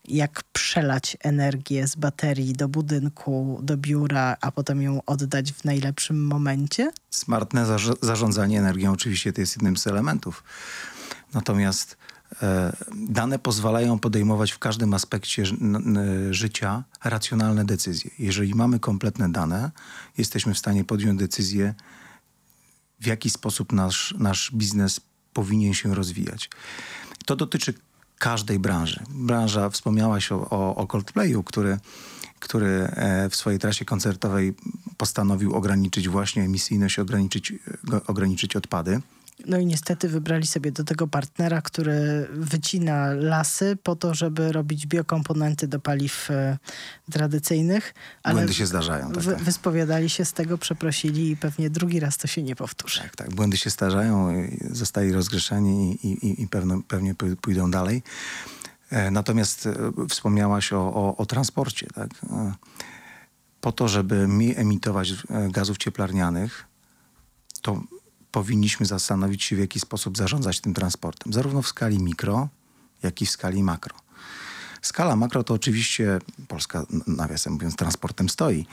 [0.07, 6.25] jak przelać energię z baterii do budynku, do biura, a potem ją oddać w najlepszym
[6.25, 6.91] momencie?
[7.09, 10.43] Smartne zarz- zarządzanie energią oczywiście to jest jednym z elementów.
[11.33, 11.97] Natomiast
[12.41, 12.75] e,
[13.09, 15.43] dane pozwalają podejmować w każdym aspekcie
[16.31, 18.11] życia racjonalne decyzje.
[18.19, 19.71] Jeżeli mamy kompletne dane,
[20.17, 21.73] jesteśmy w stanie podjąć decyzję,
[22.99, 24.99] w jaki sposób nasz, nasz biznes
[25.33, 26.49] powinien się rozwijać.
[27.25, 27.73] To dotyczy
[28.19, 29.03] każdej branży.
[29.09, 31.77] Branża, wspomniałaś o, o, Coldplayu, który,
[32.39, 34.53] który e, w swojej trasie koncertowej
[34.97, 39.01] postanowił ograniczyć właśnie emisyjność, ograniczyć, go- ograniczyć odpady.
[39.45, 44.87] No i niestety wybrali sobie do tego partnera, który wycina lasy po to, żeby robić
[44.87, 46.57] biokomponenty do paliw e,
[47.11, 47.93] tradycyjnych.
[48.23, 49.11] Ale Błędy się zdarzają.
[49.11, 49.37] Tak, tak.
[49.43, 52.99] wyspowiadali się z tego, przeprosili i pewnie drugi raz to się nie powtórzy.
[52.99, 53.33] Tak, tak.
[53.35, 58.03] Błędy się starzają, i zostali rozgrzeszeni i, i, i pewno, pewnie pó- pójdą dalej.
[58.89, 59.73] E, Natomiast e,
[60.09, 61.87] wspomniałaś o, o, o transporcie.
[61.95, 62.09] Tak?
[62.31, 62.53] E,
[63.61, 65.15] po to, żeby mniej emitować e,
[65.51, 66.65] gazów cieplarnianych,
[67.61, 67.81] to
[68.37, 72.49] powinniśmy zastanowić się, w jaki sposób zarządzać tym transportem, zarówno w skali mikro,
[73.03, 73.95] jak i w skali makro.
[74.81, 78.65] Skala makro to oczywiście, Polska nawiasem mówiąc, transportem stoi.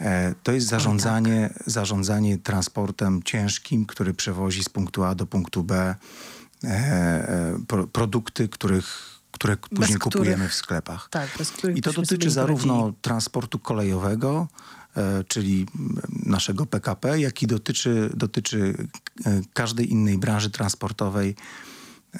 [0.00, 5.94] E, To jest zarządzanie, zarządzanie transportem ciężkim, który przewozi z punktu A do punktu B
[6.64, 8.86] e, e, pro, produkty, których,
[9.32, 11.08] które później kupujemy których- w sklepach.
[11.10, 14.48] Tak, bez I to dotyczy zarówno transportu kolejowego,
[15.28, 18.74] czyli mm, naszego PKP, jak i dotyczy, dotyczy
[19.26, 21.34] e, każdej innej branży transportowej,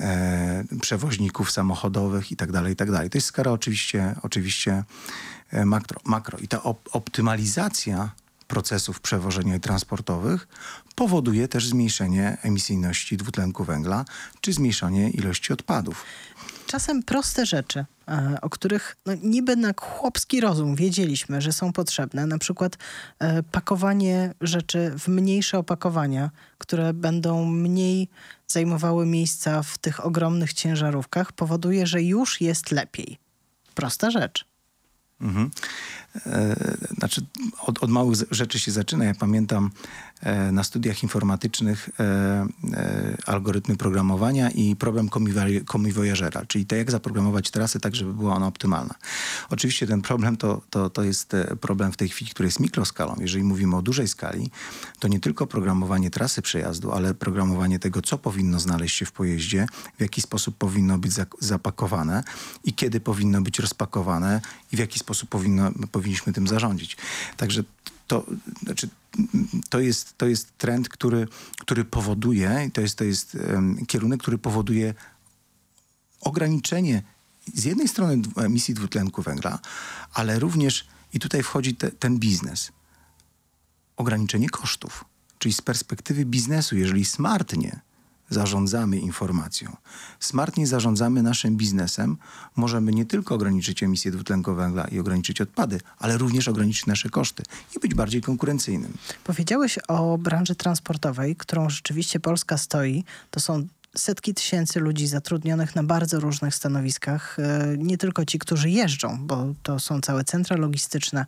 [0.00, 2.88] e, przewoźników samochodowych i tak dalej, i tak.
[2.88, 4.84] To jest skala oczywiście, oczywiście
[5.50, 6.38] e, makro, makro.
[6.38, 8.10] I ta op- optymalizacja
[8.48, 10.48] procesów przewożenia i transportowych
[10.94, 14.04] powoduje też zmniejszenie emisyjności dwutlenku węgla,
[14.40, 16.04] czy zmniejszenie ilości odpadów.
[16.66, 22.26] Czasem proste rzeczy, e, o których no, niby na chłopski rozum wiedzieliśmy, że są potrzebne,
[22.26, 22.76] na przykład
[23.18, 28.08] e, pakowanie rzeczy w mniejsze opakowania, które będą mniej
[28.46, 33.18] zajmowały miejsca w tych ogromnych ciężarówkach, powoduje, że już jest lepiej.
[33.74, 34.44] Prosta rzecz.
[35.20, 35.50] Mhm.
[36.26, 36.56] E,
[36.98, 37.26] znaczy,
[37.60, 39.04] od, od małych rzeczy się zaczyna.
[39.04, 39.70] Ja pamiętam
[40.20, 42.46] e, na studiach informatycznych e,
[43.26, 45.08] algorytmy programowania i problem
[45.66, 48.94] komiwojażera, czyli to, jak zaprogramować trasę tak, żeby była ona optymalna.
[49.50, 53.16] Oczywiście ten problem to, to, to jest problem w tej chwili, który jest mikroskalą.
[53.20, 54.50] Jeżeli mówimy o dużej skali,
[54.98, 59.66] to nie tylko programowanie trasy przejazdu, ale programowanie tego, co powinno znaleźć się w pojeździe,
[59.98, 62.24] w jaki sposób powinno być zapakowane
[62.64, 64.40] i kiedy powinno być rozpakowane
[64.72, 65.70] i w jaki sposób powinno,
[66.04, 66.96] powinniśmy tym zarządzić.
[67.36, 67.64] Także
[68.06, 68.26] to,
[68.62, 68.88] znaczy,
[69.68, 71.28] to, jest, to jest trend, który,
[71.60, 74.94] który powoduje, i to jest, to jest em, kierunek, który powoduje
[76.20, 77.02] ograniczenie
[77.54, 79.58] z jednej strony emisji dwutlenku węgla,
[80.12, 82.72] ale również, i tutaj wchodzi te, ten biznes,
[83.96, 85.04] ograniczenie kosztów.
[85.38, 87.80] Czyli z perspektywy biznesu, jeżeli smartnie
[88.34, 89.76] zarządzamy informacją,
[90.20, 92.16] smartnie zarządzamy naszym biznesem,
[92.56, 97.42] możemy nie tylko ograniczyć emisję dwutlenku węgla i ograniczyć odpady, ale również ograniczyć nasze koszty
[97.76, 98.92] i być bardziej konkurencyjnym.
[99.24, 103.04] Powiedziałeś o branży transportowej, którą rzeczywiście Polska stoi.
[103.30, 103.66] To są
[103.96, 107.38] setki tysięcy ludzi zatrudnionych na bardzo różnych stanowiskach.
[107.38, 111.26] E, Nie tylko ci, którzy jeżdżą, bo to są całe centra logistyczne.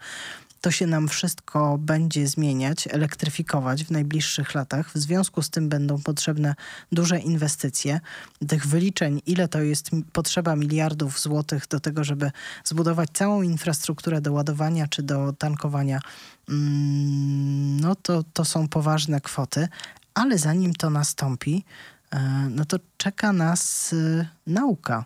[0.61, 4.91] To się nam wszystko będzie zmieniać, elektryfikować w najbliższych latach.
[4.93, 6.55] W związku z tym będą potrzebne
[6.93, 8.01] duże inwestycje.
[8.49, 12.31] Tych wyliczeń, ile to jest potrzeba miliardów złotych do tego, żeby
[12.65, 16.01] zbudować całą infrastrukturę do ładowania czy do tankowania,
[16.49, 19.69] mm, no to, to są poważne kwoty.
[20.15, 21.65] Ale zanim to nastąpi,
[22.11, 25.05] e, no to czeka nas y, nauka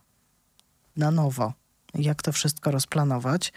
[0.96, 1.52] na nowo,
[1.94, 3.52] jak to wszystko rozplanować.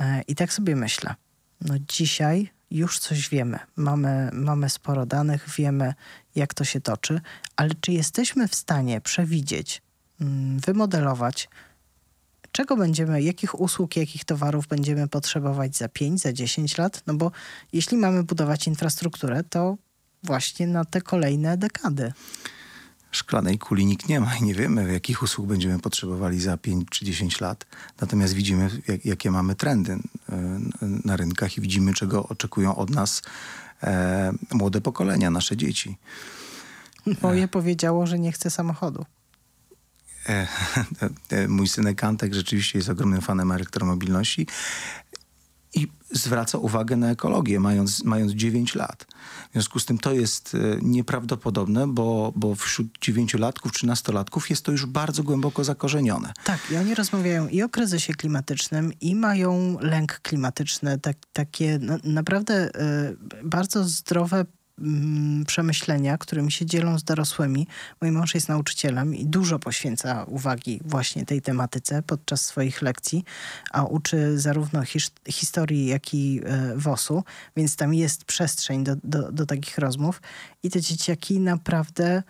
[0.00, 1.14] E, I tak sobie myślę,
[1.60, 3.58] no dzisiaj już coś wiemy.
[3.76, 5.94] Mamy, mamy sporo danych, wiemy,
[6.34, 7.20] jak to się toczy,
[7.56, 9.82] ale czy jesteśmy w stanie przewidzieć,
[10.20, 11.48] mm, wymodelować,
[12.52, 17.02] czego będziemy, jakich usług, jakich towarów będziemy potrzebować za 5, za 10 lat?
[17.06, 17.30] No bo
[17.72, 19.76] jeśli mamy budować infrastrukturę, to
[20.22, 22.12] właśnie na te kolejne dekady.
[23.30, 27.04] Szklanej kuli nikt nie ma i nie wiemy, jakich usług będziemy potrzebowali za 5 czy
[27.04, 27.66] 10 lat.
[28.00, 29.98] Natomiast widzimy, jak, jakie mamy trendy e,
[31.04, 33.22] na rynkach i widzimy, czego oczekują od nas
[33.82, 35.96] e, młode pokolenia, nasze dzieci.
[37.22, 39.04] Moje powiedziało, że nie chce samochodu.
[40.28, 40.46] E,
[41.30, 44.46] e, mój synek Antek rzeczywiście jest ogromnym fanem elektromobilności
[45.74, 49.06] i zwraca uwagę na ekologię, mając, mając 9 lat.
[49.48, 54.64] W związku z tym to jest e, nieprawdopodobne, bo, bo wśród dziewięciolatków czy nastolatków jest
[54.64, 56.32] to już bardzo głęboko zakorzenione.
[56.44, 61.98] Tak, i oni rozmawiają i o kryzysie klimatycznym, i mają lęk klimatyczny, tak, takie na,
[62.04, 64.44] naprawdę y, bardzo zdrowe
[65.46, 67.66] przemyślenia, którymi się dzielą z dorosłymi.
[68.00, 73.24] Mój mąż jest nauczycielem i dużo poświęca uwagi właśnie tej tematyce podczas swoich lekcji,
[73.70, 77.24] a uczy zarówno hisz, historii, jak i e, WOS-u,
[77.56, 80.22] więc tam jest przestrzeń do, do, do takich rozmów.
[80.62, 82.22] I te dzieciaki naprawdę,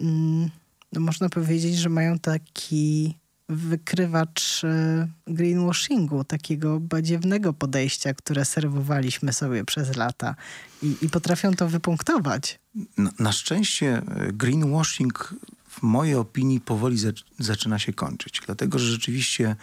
[0.00, 0.50] mm,
[0.92, 3.14] no można powiedzieć, że mają taki
[3.48, 10.34] wykrywacz e, greenwashingu, takiego badziewnego podejścia, które serwowaliśmy sobie przez lata
[10.82, 12.58] i, i potrafią to wypunktować.
[12.96, 15.34] Na, na szczęście e, greenwashing
[15.68, 18.40] w mojej opinii powoli zac- zaczyna się kończyć.
[18.46, 19.56] Dlatego, że rzeczywiście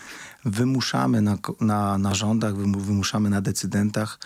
[0.46, 4.20] wymuszamy na, na, na rządach, wymu- wymuszamy na decydentach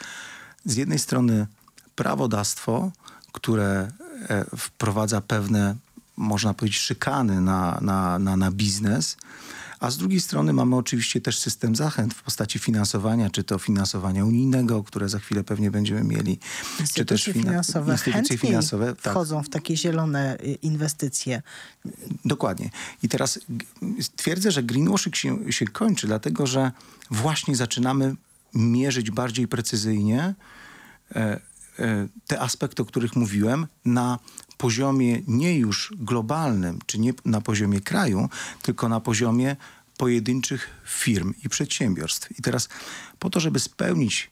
[0.65, 1.47] z jednej strony
[1.95, 2.91] prawodawstwo,
[3.31, 3.91] które
[4.29, 5.75] e, wprowadza pewne,
[6.19, 9.17] można powiedzieć, szykany na, na, na, na biznes,
[9.79, 14.25] A z drugiej strony mamy oczywiście też system zachęt w postaci finansowania, czy to finansowania
[14.25, 16.37] unijnego, które za chwilę pewnie będziemy mieli,
[16.93, 18.95] czy też Instytucje fina- finansowe instytucje finansowe.
[18.95, 19.13] tak.
[19.13, 21.41] wchodzą w takie zielone y, inwestycje.
[22.25, 22.69] Dokładnie.
[23.03, 23.39] I teraz
[24.15, 26.71] twierdzę, że greenwashing się, się kończy, dlatego że
[27.11, 28.15] właśnie zaczynamy
[28.53, 30.35] mierzyć bardziej precyzyjnie
[31.15, 31.39] e,
[31.79, 34.19] e, te aspekty, o których mówiłem, na
[34.59, 38.29] poziomie nie już globalnym, czy nie na poziomie kraju,
[38.61, 39.55] tylko na poziomie
[39.97, 42.39] pojedynczych firm i przedsiębiorstw.
[42.39, 42.69] I teraz
[43.19, 44.31] po to, żeby spełnić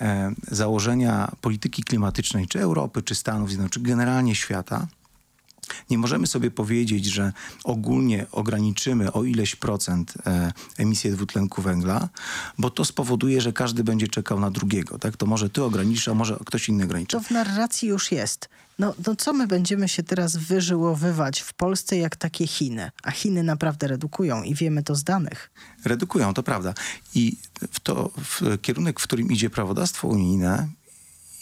[0.00, 4.86] e, założenia polityki klimatycznej czy Europy, czy Stanów Zjednoczonych, generalnie świata,
[5.90, 7.32] nie możemy sobie powiedzieć, że
[7.64, 12.08] ogólnie ograniczymy o ileś procent e, emisję dwutlenku węgla,
[12.58, 14.98] bo to spowoduje, że każdy będzie czekał na drugiego.
[14.98, 15.16] Tak?
[15.16, 17.16] To może ty ograniczysz, a może ktoś inny ograniczy.
[17.16, 18.48] To w narracji już jest.
[18.78, 22.90] No, no co my będziemy się teraz wyżyłowywać w Polsce jak takie Chiny?
[23.02, 25.50] A Chiny naprawdę redukują i wiemy to z danych.
[25.84, 26.74] Redukują, to prawda.
[27.14, 27.36] I
[27.72, 30.68] w to w kierunek, w którym idzie prawodawstwo unijne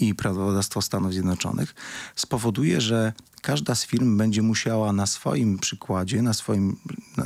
[0.00, 1.74] i prawodawstwo Stanów Zjednoczonych,
[2.16, 3.12] spowoduje, że
[3.46, 6.76] każda z firm będzie musiała na swoim przykładzie, na swoim,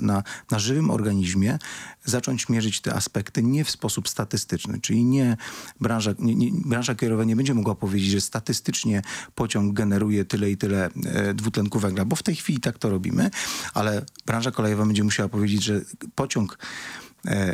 [0.00, 1.58] na, na, żywym organizmie
[2.04, 5.36] zacząć mierzyć te aspekty nie w sposób statystyczny, czyli nie
[5.80, 9.02] branża, nie, nie, branża kierowa nie będzie mogła powiedzieć, że statystycznie
[9.34, 13.30] pociąg generuje tyle i tyle e, dwutlenku węgla, bo w tej chwili tak to robimy,
[13.74, 15.80] ale branża kolejowa będzie musiała powiedzieć, że
[16.14, 16.58] pociąg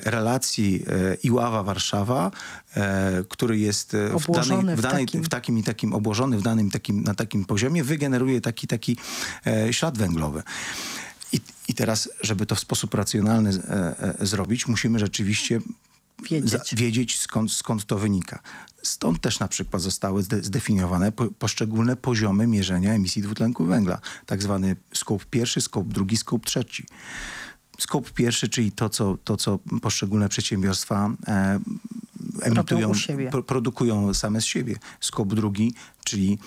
[0.04, 2.30] relacji e, Iława-Warszawa,
[2.76, 5.92] e, który jest e, w, Obłożony danej, w, w danej, takim- w takim i takim
[5.92, 8.96] obłożony w danym takim, na takim poziomie, wygeneruje taki, taki
[9.46, 10.42] e, ślad węglowy.
[11.32, 15.60] I, I teraz, żeby to w sposób racjonalny e, e, zrobić, musimy rzeczywiście
[16.30, 16.74] Wiedzieć.
[16.74, 18.38] wiedzieć skąd, skąd to wynika.
[18.82, 24.00] Stąd też na przykład zostały zde, zdefiniowane po, poszczególne poziomy mierzenia emisji dwutlenku węgla.
[24.26, 26.86] Tak zwany skop pierwszy, skop drugi, skop trzeci.
[27.78, 31.60] Skop pierwszy, czyli to, co, to, co poszczególne przedsiębiorstwa e,
[32.42, 32.92] emitują,
[33.30, 34.76] pro, produkują same z siebie.
[35.00, 35.74] Skop drugi,
[36.04, 36.38] czyli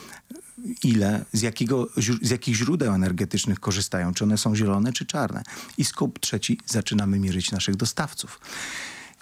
[0.83, 1.87] ile, z, jakiego,
[2.21, 5.43] z jakich źródeł energetycznych korzystają, czy one są zielone, czy czarne.
[5.77, 8.39] I skop trzeci zaczynamy mierzyć naszych dostawców.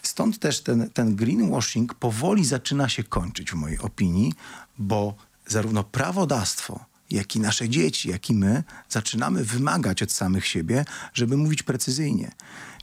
[0.04, 4.34] Stąd też ten, ten greenwashing powoli zaczyna się kończyć, w mojej opinii,
[4.78, 5.16] bo
[5.48, 11.38] zarówno prawodawstwo, jak i nasze dzieci, jak i my zaczynamy wymagać od samych siebie, żeby
[11.38, 12.32] mówić precyzyjnie.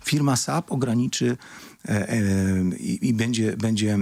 [0.05, 1.37] Firma SAP ograniczy
[1.89, 2.19] e, e,
[2.79, 4.01] i, będzie, będzie e, e,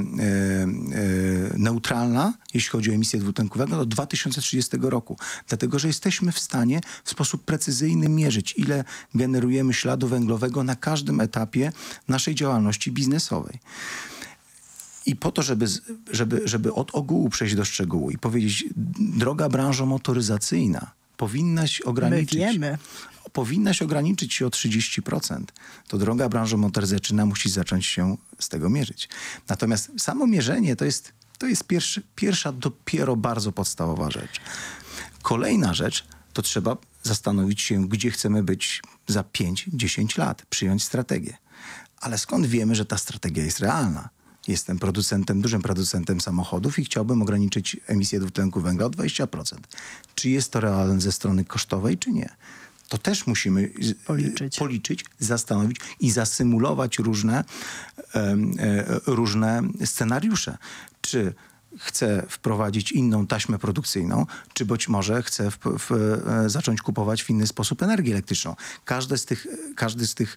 [1.58, 5.16] neutralna, jeśli chodzi o emisję dwutlenku węgla, do 2030 roku.
[5.48, 11.20] Dlatego, że jesteśmy w stanie w sposób precyzyjny mierzyć, ile generujemy śladu węglowego na każdym
[11.20, 11.72] etapie
[12.08, 13.58] naszej działalności biznesowej.
[15.06, 15.66] I po to, żeby,
[16.10, 18.64] żeby, żeby od ogółu przejść do szczegółu i powiedzieć,
[18.98, 22.38] droga branżo motoryzacyjna, powinnaś ograniczyć...
[22.38, 22.78] wiemy.
[23.32, 25.42] Powinnaś ograniczyć się o 30%.
[25.88, 29.08] To droga branżo motoryzacyjna musi zacząć się z tego mierzyć.
[29.48, 34.40] Natomiast samo mierzenie to jest, to jest pierwszy, pierwsza dopiero bardzo podstawowa rzecz.
[35.22, 41.36] Kolejna rzecz to trzeba zastanowić się, gdzie chcemy być za 5-10 lat, przyjąć strategię.
[42.00, 44.08] Ale skąd wiemy, że ta strategia jest realna?
[44.48, 49.56] Jestem producentem, dużym producentem samochodów i chciałbym ograniczyć emisję dwutlenku węgla o 20%.
[50.14, 52.28] Czy jest to realne ze strony kosztowej, czy nie?
[52.88, 54.56] To też musimy z- Policzyć.
[54.58, 57.44] policzyć zastanowić i zasymulować różne,
[58.14, 58.34] e,
[59.06, 60.58] różne scenariusze.
[61.00, 61.34] Czy
[61.78, 67.30] chcę wprowadzić inną taśmę produkcyjną, czy być może chcę w, w, e, zacząć kupować w
[67.30, 68.56] inny sposób energię elektryczną.
[68.84, 69.46] Każdy z tych,
[69.76, 70.36] każdy z tych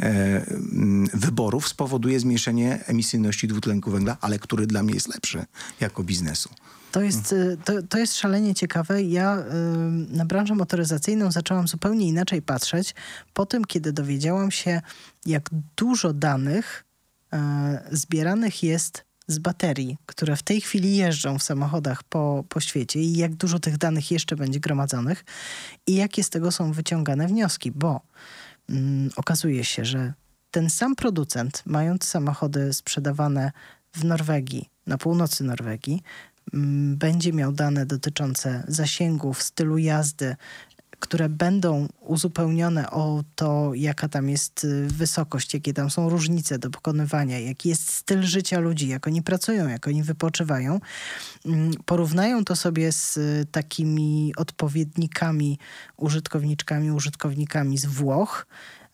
[0.00, 5.46] e, mm, wyborów spowoduje zmniejszenie emisyjności dwutlenku węgla, ale który dla mnie jest lepszy
[5.80, 6.50] jako biznesu.
[6.96, 9.02] To jest, y, to, to jest szalenie ciekawe.
[9.02, 9.44] Ja y,
[10.16, 12.94] na branżę motoryzacyjną zaczęłam zupełnie inaczej patrzeć
[13.34, 14.80] po tym, kiedy dowiedziałam się,
[15.26, 16.84] jak dużo danych
[17.34, 17.36] y,
[17.96, 23.16] zbieranych jest z baterii, które w tej chwili jeżdżą w samochodach po, po świecie i
[23.16, 25.24] jak dużo tych danych jeszcze będzie gromadzonych
[25.86, 28.00] i jakie z tego są wyciągane wnioski, bo
[28.68, 30.12] mm, okazuje się, że
[30.50, 33.52] ten sam producent, mając samochody sprzedawane
[33.92, 36.02] w Norwegii, na północy Norwegii,
[36.54, 40.36] mm, będzie miał dane dotyczące zasięgów, stylu jazdy,
[41.00, 46.70] które będą uzupełnione o to, jaka tam jest y, wysokość, jakie tam są różnice do
[46.70, 50.80] pokonywania, jaki jest styl życia ludzi, jak oni pracują, jak oni wypoczywają.
[51.44, 55.58] Mm, Porównają to sobie z y, takimi odpowiednikami,
[55.96, 58.46] użytkowniczkami, użytkownikami z Włoch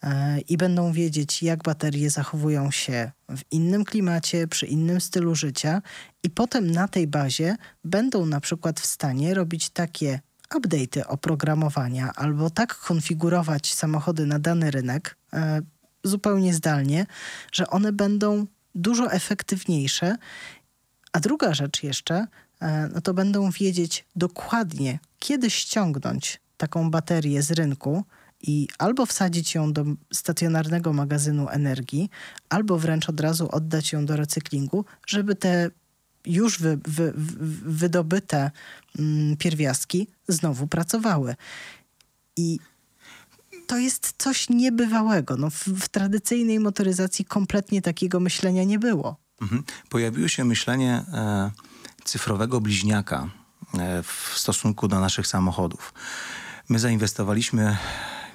[0.03, 5.83] e, i będą wiedzieć, jak baterie zachowują się w innym klimacie, przy innym stylu życia,
[6.23, 10.21] i potem na tej bazie będą na przykład w stanie robić takie
[10.55, 15.63] update'y oprogramowania albo tak konfigurować samochody na dany rynek, e,
[16.05, 17.07] zupełnie zdalnie,
[17.53, 20.17] że one będą dużo efektywniejsze.
[21.13, 22.27] A druga rzecz jeszcze,
[22.61, 28.05] e, no to będą wiedzieć dokładnie, kiedy ściągnąć taką baterię z rynku
[28.43, 32.11] i albo wsadzić ją do stacjonarnego magazynu energii,
[32.49, 35.71] albo wręcz od razu oddać ją do recyklingu, żeby te
[36.27, 38.51] już wy, wy, wy, wydobyte
[38.99, 41.35] mm, pierwiastki znowu pracowały.
[42.37, 42.59] I
[43.67, 45.37] to jest coś niebywałego.
[45.37, 49.17] No, w, w tradycyjnej motoryzacji kompletnie takiego myślenia nie było.
[49.43, 49.65] Mhm.
[49.89, 51.51] Pojawiło się myślenie e,
[52.05, 53.29] cyfrowego bliźniaka
[53.75, 55.95] e, w stosunku do naszych samochodów.
[56.69, 57.77] My zainwestowaliśmy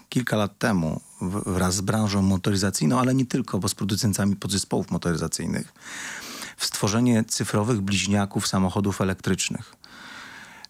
[0.09, 1.01] kilka lat temu
[1.45, 5.73] wraz z branżą motoryzacyjną, ale nie tylko, bo z producentami podzespołów motoryzacyjnych,
[6.57, 9.73] w stworzenie cyfrowych bliźniaków samochodów elektrycznych.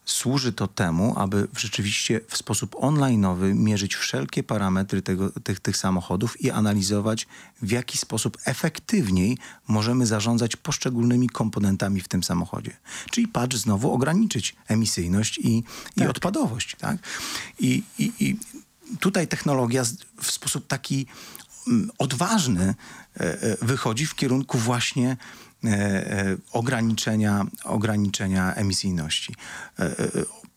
[0.06, 6.42] Służy to temu, aby rzeczywiście w sposób onlineowy mierzyć wszelkie parametry tego, tych, tych samochodów
[6.42, 7.28] i analizować,
[7.62, 12.78] w jaki sposób efektywniej możemy zarządzać poszczególnymi komponentami w tym samochodzie.
[13.12, 15.64] Czyli patrz znowu ograniczyć emisyjność i,
[15.98, 16.76] i odpadowość.
[16.80, 16.98] Tak?
[17.60, 18.40] I, i, I
[19.00, 19.84] tutaj technologia
[20.22, 21.06] w sposób taki
[21.68, 22.76] mm, odważny
[23.20, 25.18] e, e, wychodzi w kierunku właśnie
[26.52, 29.36] ograniczenia, ograniczenia emisyjności.
[29.80, 29.94] E, e,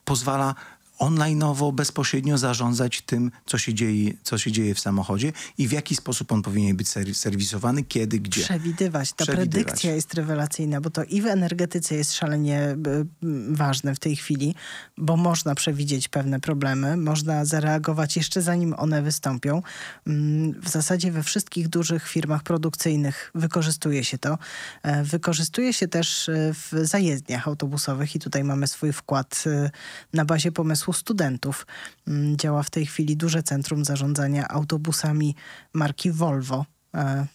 [0.05, 0.55] Pozwala
[1.01, 5.97] onlineowo, bezpośrednio zarządzać tym, co się, dzieje, co się dzieje w samochodzie i w jaki
[5.97, 8.43] sposób on powinien być ser- serwisowany, kiedy, gdzie.
[8.43, 9.13] Przewidywać.
[9.13, 9.65] Ta Przewidywać.
[9.65, 13.09] predykcja jest rewelacyjna, bo to i w energetyce jest szalenie m,
[13.55, 14.55] ważne w tej chwili,
[14.99, 19.63] bo można przewidzieć pewne problemy, można zareagować jeszcze zanim one wystąpią.
[20.07, 24.39] Mm, W zasadzie we wszystkich dużych firmach produkcyjnych wykorzystuje się to.
[24.83, 29.71] E, Wykorzystuje się też e, w zajezdniach autobusowych i tutaj mamy swój wkład e,
[30.13, 31.67] na bazie pomysłu studentów.
[32.09, 35.35] Mm, Działa w tej chwili duże centrum zarządzania autobusami
[35.73, 36.65] marki Volvo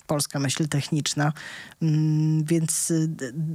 [0.08, 1.34] polska myśl techniczna,
[1.82, 3.10] Mm, więc y,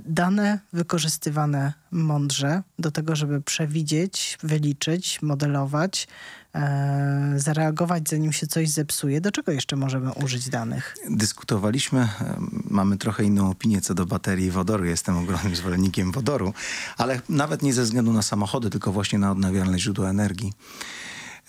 [0.06, 6.08] dane wykorzystywane mądrze do tego, żeby przewidzieć, wyliczyć, modelować,
[6.54, 9.20] e, zareagować zanim się coś zepsuje.
[9.20, 10.96] Do czego jeszcze możemy użyć danych?
[11.10, 14.84] dyskutowaliśmy, em, mamy trochę inną opinię co do baterii wodoru.
[14.84, 16.54] Jestem ogromnym zwolennikiem wodoru,
[16.96, 20.52] ale nawet nie ze względu na samochody, tylko właśnie na odnawialne źródła energii.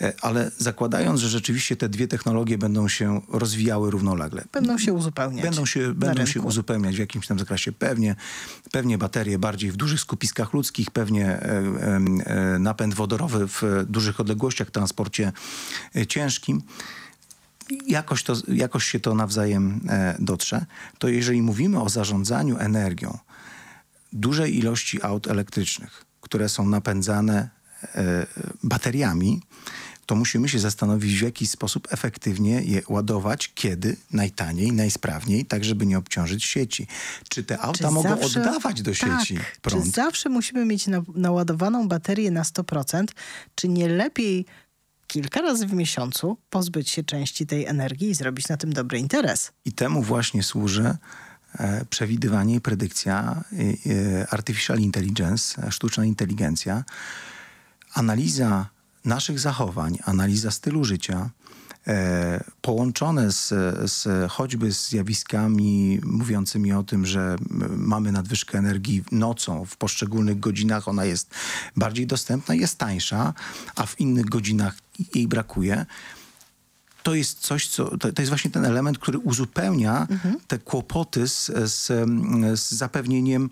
[0.01, 4.43] E, Ale zakładając, że rzeczywiście te dwie technologie będą się rozwijały równolegle.
[4.51, 5.43] Będą się uzupełniać.
[5.43, 7.71] Będą się, będą się uzupełniać w jakimś tam zakresie.
[7.71, 8.15] Pewnie,
[8.71, 11.41] pewnie baterie bardziej w dużych skupiskach ludzkich, pewnie e,
[12.25, 15.31] e, napęd wodorowy w dużych odległościach, transporcie
[15.95, 16.61] e, ciężkim.
[17.87, 19.81] Jakoś, to, jakoś się to nawzajem
[20.19, 20.65] dotrze.
[20.99, 23.17] To jeżeli mówimy o zarządzaniu energią
[24.13, 27.49] dużej ilości aut elektrycznych, które są napędzane
[28.63, 29.41] bateriami,
[30.11, 35.85] to musimy się zastanowić, w jaki sposób efektywnie je ładować, kiedy, najtaniej, najsprawniej, tak żeby
[35.85, 36.87] nie obciążyć sieci.
[37.29, 39.85] Czy te auta Czy mogą zawsze- oddawać do sieci tak, prąd?
[39.85, 43.05] Czy zawsze musimy mieć na, naładowaną baterię na 100%?
[43.55, 44.45] Czy nie lepiej
[45.07, 49.51] kilka razy w miesiącu pozbyć się części tej energii i zrobić na tym dobry interes?
[49.65, 50.97] I temu właśnie służy
[51.59, 56.83] e, przewidywanie i predykcja, e, e, artificial intelligence, sztuczna inteligencja,
[57.93, 58.69] analiza
[59.05, 61.29] naszych zachowań, analiza stylu życia,
[61.87, 63.47] e, połączone z,
[63.91, 67.35] z choćby z zjawiskami mówiącymi o tym, że
[67.69, 71.29] mamy nadwyżkę energii nocą, w poszczególnych godzinach ona jest
[71.75, 73.33] bardziej dostępna, jest tańsza,
[73.75, 74.77] a w innych godzinach
[75.15, 75.85] jej brakuje
[77.03, 80.07] to jest coś, co, to, to jest właśnie ten element, który uzupełnia
[80.47, 81.87] te kłopoty z, z,
[82.59, 83.49] z zapewnieniem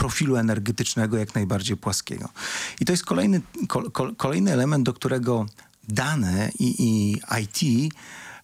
[0.00, 2.28] profilu energetycznego jak najbardziej płaskiego.
[2.80, 5.46] I to jest kolejny, kol, kol, kolejny element, do którego
[5.88, 7.92] dane i, i IT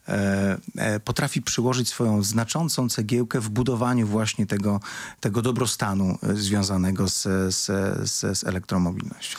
[0.08, 4.80] e, e, potrafi przyłożyć swoją znaczącą cegiełkę w budowaniu właśnie tego,
[5.20, 7.22] tego dobrostanu e, związanego z,
[7.54, 7.64] z,
[8.10, 9.38] z, z elektromobilnością.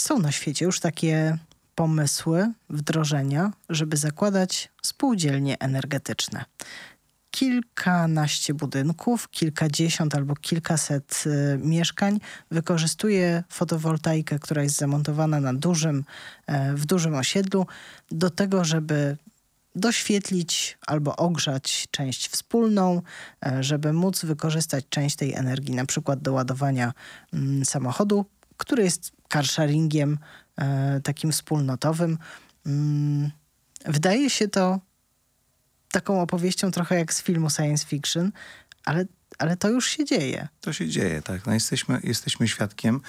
[0.00, 1.38] Są na świecie już takie
[1.74, 6.44] pomysły, wdrożenia, żeby zakładać spółdzielnie energetyczne.
[7.34, 12.20] Kilkanaście budynków, kilkadziesiąt albo kilkaset y, mieszkań
[12.50, 16.04] wykorzystuje fotowoltaikę, która jest zamontowana na dużym,
[16.46, 17.66] e, w dużym osiedlu,
[18.10, 19.16] do tego, żeby
[19.74, 23.02] doświetlić albo ogrzać część wspólną,
[23.46, 26.92] e, żeby móc wykorzystać część tej energii na przykład do ładowania
[27.32, 28.24] mm, samochodu,
[28.56, 30.18] który jest carsharingiem
[30.56, 32.18] e, takim wspólnotowym.
[32.66, 33.30] Mm,
[33.86, 34.80] Wydaje się to
[35.94, 38.32] taką opowieścią trochę jak z filmu science fiction,
[38.84, 39.04] ale,
[39.38, 40.48] ale to już się dzieje.
[40.60, 41.46] To się dzieje, tak.
[41.46, 43.00] No jesteśmy, jesteśmy świadkiem.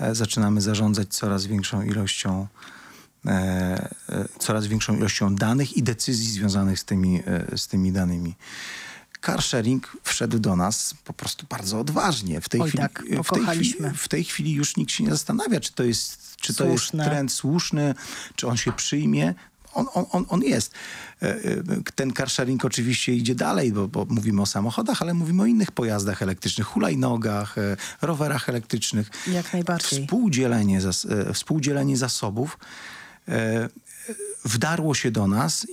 [0.00, 2.46] E, zaczynamy zarządzać coraz większą ilością
[3.26, 3.30] e,
[4.08, 8.34] e, coraz większą ilością danych i decyzji związanych z tymi, e, z tymi danymi.
[9.26, 12.40] Car sharing wszedł do nas po prostu bardzo odważnie.
[12.40, 15.10] W tej, Oj chwili, tak, w, tej chwili, w tej chwili już nikt się nie
[15.10, 17.94] zastanawia, czy to jest, czy to jest trend słuszny,
[18.36, 19.34] czy on się przyjmie.
[19.74, 20.74] On, on, on, jest.
[21.22, 21.38] E, e,
[21.94, 25.72] Ten car sharing oczywiście idzie dalej, bo, bo mówimy o samochodach, ale mówimy o innych
[25.72, 29.10] pojazdach elektrycznych, hulajnogach, e, rowerach elektrycznych.
[29.26, 30.02] Jak najbardziej.
[30.02, 32.58] Współdzielenie, zas, współdzielenie zasobów
[34.44, 35.66] wdarło się do nas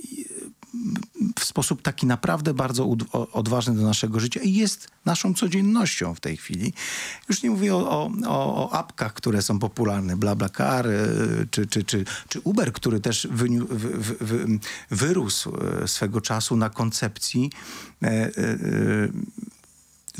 [1.38, 2.96] w sposób taki naprawdę bardzo
[3.32, 6.72] odważny do naszego życia i jest naszą codziennością w tej chwili.
[7.28, 10.92] Już nie mówię o, o, o, apkach, które są popularne, BlaBlaCar e,
[11.50, 14.58] czy, czy, czy, czy Uber, który też wy, wy, wy,
[14.90, 15.52] wyrósł
[15.82, 17.50] e, swego czasu na koncepcji
[18.02, 18.28] e, e, e,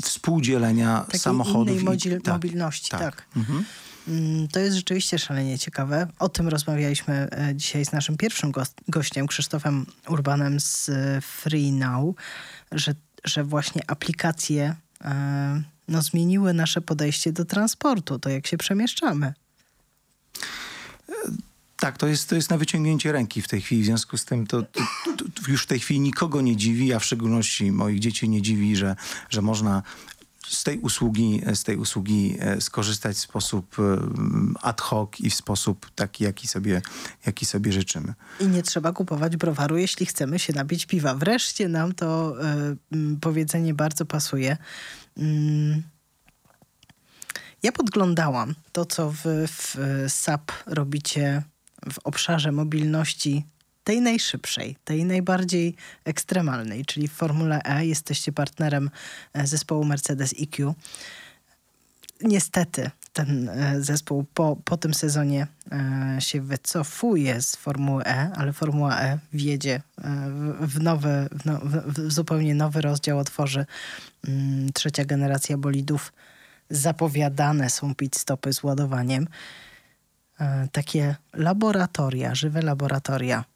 [0.03, 1.67] współdzielenia Takiej samochodów.
[1.81, 3.25] innej i- modzi- tak, mobilności, tak.
[3.35, 3.65] Mhm.
[4.07, 6.07] Mm, To jest rzeczywiście szalenie ciekawe.
[6.19, 8.51] O tym rozmawialiśmy e, dzisiaj z naszym pierwszym
[8.87, 12.15] gościem, Krzysztofem Urbanem z e, Free Now,
[12.71, 19.33] że, że właśnie aplikacje e, no, zmieniły nasze podejście do transportu, to jak się przemieszczamy.
[21.79, 23.81] Tak, to jest, to jest na wyciągnięcie ręki w tej chwili.
[23.81, 24.81] W związku z tym to, to,
[25.17, 28.75] to już w tej chwili nikogo nie dziwi, a w szczególności moich dzieci nie dziwi,
[28.75, 28.95] że,
[29.29, 29.83] że można
[30.47, 33.97] z tej usługi, z tej usługi e, skorzystać w sposób e,
[34.61, 36.81] ad hoc i w sposób taki, jaki sobie,
[37.25, 38.13] jaki sobie życzymy.
[38.39, 41.15] I nie trzeba kupować browaru, jeśli chcemy się napić piwa.
[41.15, 44.57] Wreszcie nam to e, mm, powiedzenie bardzo pasuje.
[45.17, 45.83] Mm.
[47.63, 51.43] Ja podglądałam to, co w e, SAP robicie
[51.91, 53.45] w obszarze mobilności
[53.91, 55.75] tej najszybszej, tej najbardziej
[56.05, 57.85] ekstremalnej, czyli w Formule E.
[57.85, 58.89] Jesteście partnerem
[59.33, 60.73] e, zespołu Mercedes EQ.
[62.21, 68.53] Niestety ten e, zespół po, po tym sezonie e, się wycofuje z Formuły E, ale
[68.53, 69.81] Formuła E wjedzie
[70.59, 73.65] w, nowy, no, w, w zupełnie nowy rozdział, otworzy
[74.27, 76.13] mm, trzecia generacja bolidów.
[76.69, 79.27] Zapowiadane są pit stopy z ładowaniem.
[80.71, 83.50] Takie laboratoria, żywe laboratoria.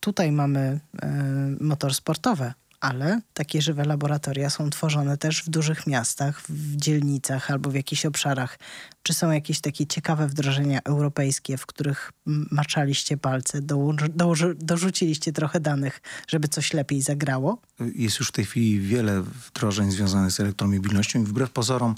[0.00, 6.76] Tutaj mamy e, motorsportowe, ale takie żywe laboratoria są tworzone też w dużych miastach, w
[6.76, 8.58] dzielnicach albo w jakichś obszarach.
[9.02, 12.12] Czy są jakieś takie ciekawe wdrożenia europejskie, w których
[12.50, 17.58] maczaliście palce, dołoży, dorzuciliście trochę danych, żeby coś lepiej zagrało?
[17.94, 21.94] Jest już w tej chwili wiele wdrożeń związanych z elektromobilnością i wbrew pozorom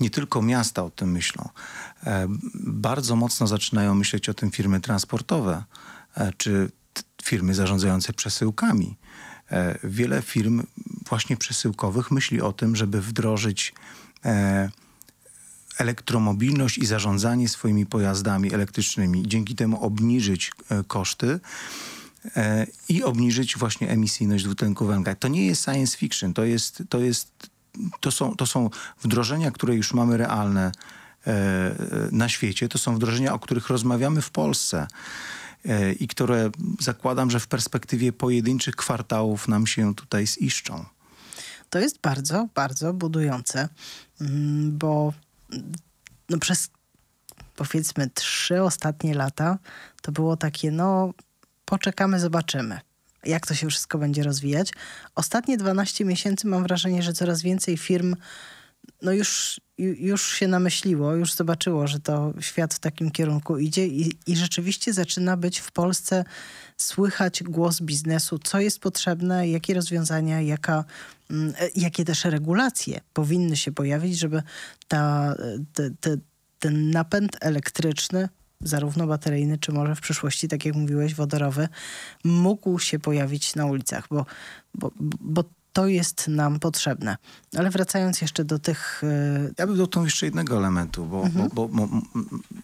[0.00, 1.48] nie tylko miasta o tym myślą.
[2.06, 5.64] E, Bardzo mocno zaczynają myśleć o tym firmy transportowe
[6.16, 6.70] e, czy
[7.24, 8.96] firmy zarządzające przesyłkami.
[9.50, 10.62] E, Wiele firm
[11.08, 13.74] właśnie przesyłkowych myśli o tym, żeby wdrożyć
[14.24, 14.70] e,
[15.78, 21.40] elektromobilność i zarządzanie swoimi pojazdami elektrycznymi, dzięki temu obniżyć e, koszty
[22.88, 25.14] i obniżyć właśnie emisyjność dwutlenku węgla.
[25.14, 27.50] To nie jest science fiction, to, jest, to, jest,
[28.00, 28.70] to, są, to są
[29.02, 30.72] wdrożenia, które już mamy realne
[32.12, 32.68] na świecie.
[32.68, 34.86] To są wdrożenia, o których rozmawiamy w Polsce
[36.00, 36.50] i które
[36.80, 40.84] zakładam, że w perspektywie pojedynczych kwartałów nam się tutaj ziszczą.
[41.70, 43.68] To jest bardzo, bardzo budujące,
[44.20, 45.12] mm, bo
[45.52, 45.72] mm,
[46.30, 46.70] no przez
[47.56, 49.58] powiedzmy trzy ostatnie lata
[50.02, 51.14] to było takie, no
[51.64, 52.80] poczekamy, zobaczymy.
[53.24, 54.72] Jak to się wszystko będzie rozwijać.
[55.14, 58.16] Ostatnie 12 miesięcy mam wrażenie, że coraz więcej firm
[59.02, 63.86] no już, ju- już się namyśliło, już zobaczyło, że to świat w takim kierunku idzie
[63.86, 66.24] i, i rzeczywiście zaczyna być w Polsce
[66.76, 70.84] słychać głos biznesu, co jest potrzebne, jakie rozwiązania, jaka,
[71.30, 74.42] mm, e, jakie też regulacje powinny się pojawić, żeby
[74.88, 75.34] ta,
[75.72, 76.16] te, te,
[76.58, 78.28] ten napęd elektryczny,
[78.60, 81.68] zarówno bateryjny, czy może w przyszłości, tak jak mówiłeś, wodorowy,
[82.24, 84.26] mógł się pojawić na ulicach, bo,
[84.74, 85.44] bo, bo
[85.74, 87.16] to jest nam potrzebne.
[87.58, 89.02] Ale wracając jeszcze do tych...
[89.04, 92.02] e, Ja bym dotknął jeszcze jednego elementu, bo, bo, bo, bo m-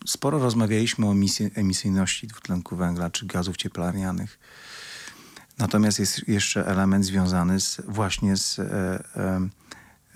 [0.07, 4.39] sporo rozmawialiśmy o emisji, emisyjności dwutlenku węgla czy gazów cieplarnianych.
[5.59, 8.65] Natomiast jest jeszcze element związany z, właśnie z e,
[9.17, 9.41] e,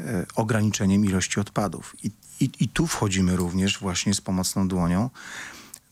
[0.00, 1.96] e, ograniczeniem ilości odpadów.
[2.02, 5.10] I, i, I tu wchodzimy również właśnie z pomocną dłonią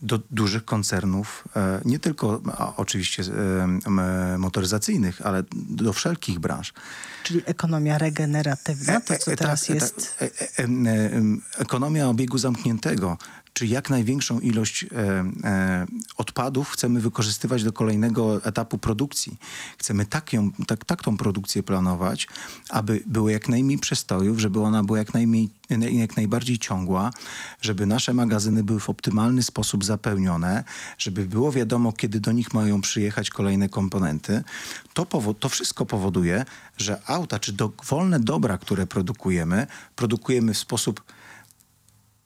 [0.03, 2.43] do dużych koncernów, e, nie tylko
[2.77, 6.73] oczywiście e, motoryzacyjnych, ale do wszelkich branż.
[7.25, 10.17] Czyli ekonomia regeneratywna, to co E, e, teraz jest...
[10.21, 11.23] e, e, e,
[11.59, 13.19] Ekonomia obiegu zamkniętego,
[13.53, 14.89] czy jak największą ilość e,
[15.45, 15.87] e,
[16.17, 19.37] odpadów chcemy wykorzystywać do kolejnego etapu produkcji.
[19.79, 22.29] Chcemy tak, ją, tak, tak tą produkcję planować,
[22.71, 25.51] aby było jak najmniej przestojów, żeby ona była jak, najmniej,
[25.91, 27.11] jak najbardziej ciągła,
[27.61, 30.65] żeby nasze magazyny były w optymalny sposób zapełnione,
[30.99, 34.43] żeby było wiadomo, kiedy do nich mają przyjechać kolejne komponenty.
[34.95, 35.07] To,
[35.41, 36.45] to wszystko powoduje,
[36.77, 41.03] że auta, czy dowolne dobra, które produkujemy, produkujemy w sposób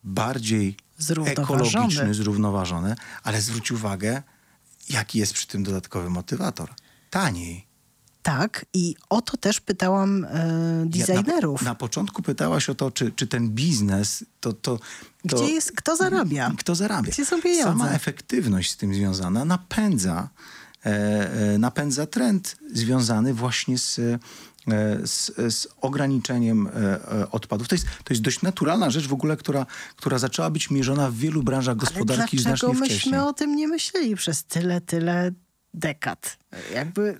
[0.07, 1.43] bardziej Zrównoważony.
[1.43, 4.23] ekologiczny, zrównoważony, ale zwróć uwagę,
[4.89, 6.73] jaki jest przy tym dodatkowy motywator.
[7.09, 7.67] Taniej.
[8.21, 11.61] Tak, i o to też pytałam e, designerów.
[11.61, 15.37] Ja na, na początku pytałaś o to, czy, czy ten biznes to, to, to...
[15.37, 16.51] Gdzie jest, kto zarabia?
[16.57, 17.11] Kto zarabia?
[17.11, 17.63] Gdzie są pieniądze?
[17.63, 20.29] Sama efektywność z tym związana napędza,
[20.85, 20.89] e,
[21.53, 23.99] e, napędza trend związany właśnie z,
[25.03, 27.67] z, z ograniczeniem e, e, odpadów.
[27.67, 29.65] To jest, to jest dość naturalna rzecz w ogóle, która,
[29.95, 33.19] która zaczęła być mierzona w wielu branżach Ale gospodarki dlaczego znacznie myśmy wcześniej.
[33.19, 35.31] o tym nie myśleli przez tyle, tyle
[35.73, 36.37] dekad?
[36.73, 37.19] Jakby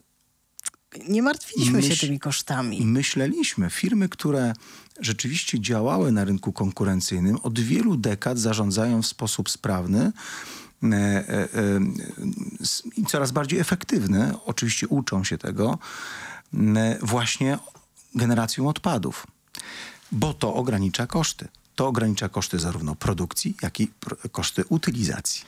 [1.10, 2.86] nie martwiliśmy się Myśl- tymi kosztami.
[2.86, 4.54] Myśleliśmy, firmy, które
[5.00, 10.12] rzeczywiście działały na rynku konkurencyjnym, od wielu dekad zarządzają w sposób sprawny
[10.84, 11.80] e, e, e,
[12.98, 15.80] i coraz bardziej efektywny, oczywiście uczą się tego,
[17.02, 17.58] właśnie
[18.16, 19.28] generacją odpadów,
[20.12, 21.48] bo to ogranicza koszty.
[21.76, 23.91] To ogranicza koszty zarówno produkcji, jak i
[24.32, 25.43] koszty utylizacji.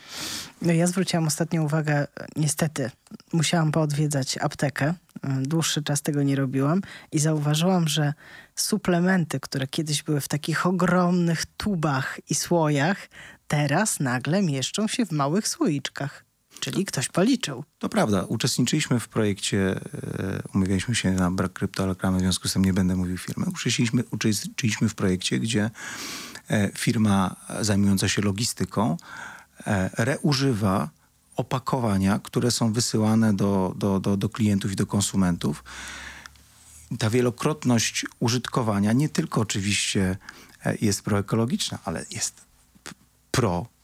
[0.62, 2.90] No ja zwróciłam ostatnio uwagę, niestety,
[3.32, 4.94] musiałam poodwiedzać aptekę.
[5.42, 6.82] Dłuższy czas tego nie robiłam
[7.12, 8.14] i zauważyłam, że
[8.56, 13.08] suplementy, które kiedyś były w takich ogromnych tubach i słojach,
[13.48, 16.24] teraz nagle mieszczą się w małych słoiczkach.
[16.60, 17.64] Czyli ktoś policzył.
[17.78, 19.80] To prawda, uczestniczyliśmy w projekcie,
[20.18, 23.46] e, umawialiśmy się na brak kryptoreklamy, w związku z tym nie będę mówił firmy.
[23.46, 25.70] Uczestniczyliśmy, uczestniczyliśmy w projekcie, gdzie
[26.50, 28.96] e, firma zajmująca się logistyką
[29.66, 30.90] e, reużywa
[31.36, 35.64] opakowania, które są wysyłane do, do, do, do klientów i do konsumentów.
[36.98, 40.16] Ta wielokrotność użytkowania nie tylko oczywiście
[40.64, 42.40] e, jest proekologiczna, ale jest
[42.84, 42.92] p-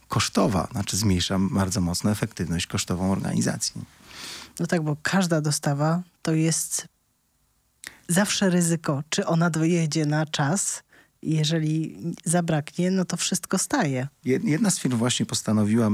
[0.08, 3.82] pro-kosztowa, znaczy zmniejsza bardzo mocno efektywność kosztową organizacji.
[4.60, 6.88] No tak, bo każda dostawa to jest
[8.08, 10.82] zawsze ryzyko, czy ona dojedzie na czas.
[11.22, 14.08] Jeżeli zabraknie, no to wszystko staje.
[14.24, 15.88] Jed- Jedna z firm właśnie postanowiła,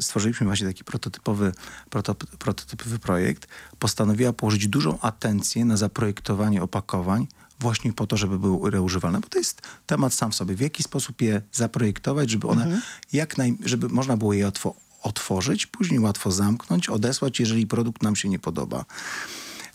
[0.00, 1.52] stworzyliśmy właśnie taki prototypowy,
[1.90, 3.46] proto, prototypowy projekt,
[3.78, 7.26] postanowiła położyć dużą atencję na zaprojektowanie opakowań
[7.62, 10.54] właśnie po to, żeby były reużywalne, bo to jest temat sam w sobie.
[10.54, 12.80] W jaki sposób je zaprojektować, żeby one
[13.12, 18.16] jak naj, żeby można było je łatwo otworzyć, później łatwo zamknąć, odesłać, jeżeli produkt nam
[18.16, 18.84] się nie podoba.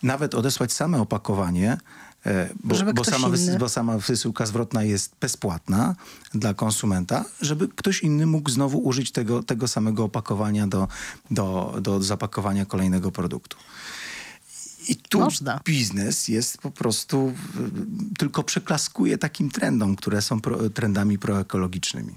[0.04, 1.78] Nawet odesłać same opakowanie,
[2.26, 3.28] e, bo, bo, sama,
[3.60, 5.96] bo sama wysyłka zwrotna jest bezpłatna
[6.34, 10.88] dla konsumenta, żeby ktoś inny mógł znowu użyć tego, tego samego opakowania do,
[11.32, 13.58] do, do zapakowania kolejnego produktu.
[14.90, 15.60] I tu Można.
[15.66, 17.34] biznes jest po prostu,
[18.18, 22.14] tylko przyklaskuje takim trendom, które są pro, trendami proekologicznymi.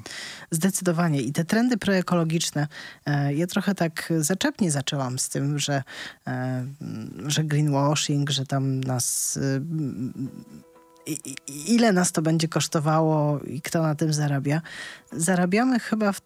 [0.50, 1.22] Zdecydowanie.
[1.22, 2.68] I te trendy proekologiczne,
[3.06, 5.82] e, ja trochę tak zaczepnie zaczęłam z tym, że,
[6.26, 6.66] e,
[7.26, 9.38] że greenwashing, że tam nas.
[9.42, 9.60] e,
[11.66, 14.62] Ile nas to będzie kosztowało i kto na tym zarabia?
[15.12, 16.20] Zarabiamy chyba w,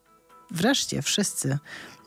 [0.51, 1.59] wreszcie wszyscy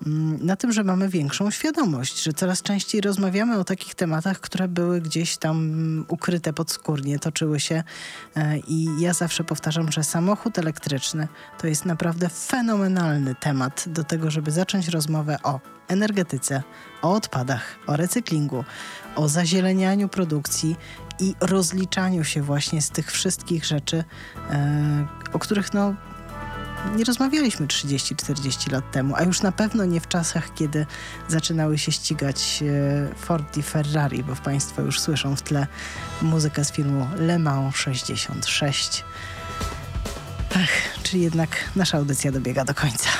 [0.06, 4.68] mm, na tym, że mamy większą świadomość, że coraz częściej rozmawiamy o takich tematach, które
[4.68, 7.84] były gdzieś tam ukryte podskórnie, toczyły się.
[8.36, 11.28] E, I ja zawsze powtarzam, że samochód elektryczny
[11.58, 16.64] to jest naprawdę fenomenalny temat do tego, żeby zacząć rozmowę o energetyce,
[17.02, 18.64] o odpadach, o recyklingu,
[19.16, 20.76] o zazielenianiu produkcji
[21.20, 24.04] i rozliczaniu się właśnie z tych wszystkich rzeczy,
[24.50, 25.96] e, o których no
[26.96, 30.86] nie rozmawialiśmy 30-40 lat temu, a już na pewno nie w czasach, kiedy
[31.28, 32.64] zaczynały się ścigać
[33.12, 35.68] e, Ford i Ferrari, bo Państwo już słyszą w tle
[36.22, 39.04] muzykę z filmu Le Mans 66.
[40.56, 40.70] Ach,
[41.04, 43.10] czy jednak nasza audycja dobiega do końca.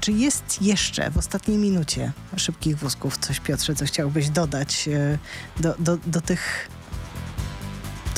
[0.00, 5.18] Czy jest jeszcze w ostatniej minucie szybkich wózków coś, Piotrze, co chciałbyś dodać e,
[5.60, 6.68] do, do, do tych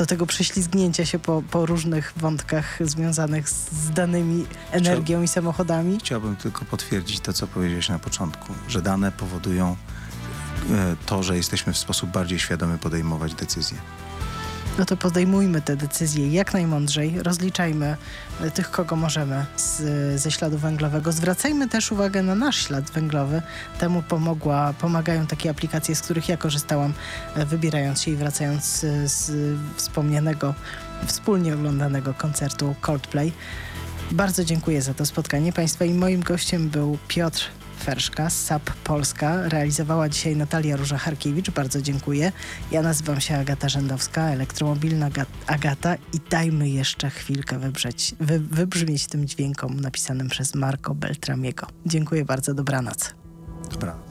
[0.01, 5.98] do tego prześlizgnięcia się po, po różnych wątkach związanych z, danymi energią i samochodami?
[5.98, 9.76] Chciałbym tylko potwierdzić to, co powiedziałeś na początku, że dane powodują
[10.70, 13.78] e, to, że jesteśmy w sposób bardziej świadomy podejmować decyzje.
[14.81, 17.97] No to podejmujmy te decyzje jak najmądrzej, rozliczajmy
[18.41, 19.83] e, tych, kogo możemy z,
[20.20, 21.12] ze śladu węglowego.
[21.12, 23.43] Zwracajmy też uwagę na nasz ślad węglowy.
[23.78, 26.93] Temu pomogła, pomagają takie aplikacje, z których ja korzystałam,
[27.35, 30.55] e, wybierając się i wracając z, z wspomnianego,
[31.07, 33.33] wspólnie oglądanego koncertu Coldplay.
[34.11, 39.49] Bardzo dziękuję za to spotkanie Państwa i moim gościem był Piotr Ferszka z SAP Polska.
[39.49, 41.51] Realizowała dzisiaj Natalia Róża-Harkiewicz.
[41.51, 42.33] Bardzo dziękuję.
[42.70, 49.07] Ja nazywam się Agata Rzędowska, elektromobilna Ga- Agata i dajmy jeszcze chwilkę wybrzeć, wy, wybrzmieć
[49.07, 51.66] tym dźwiękom napisanym przez Marco Beltramiego.
[51.87, 53.14] Dziękuję bardzo, dobranoc.
[53.70, 54.09] Dobranoc.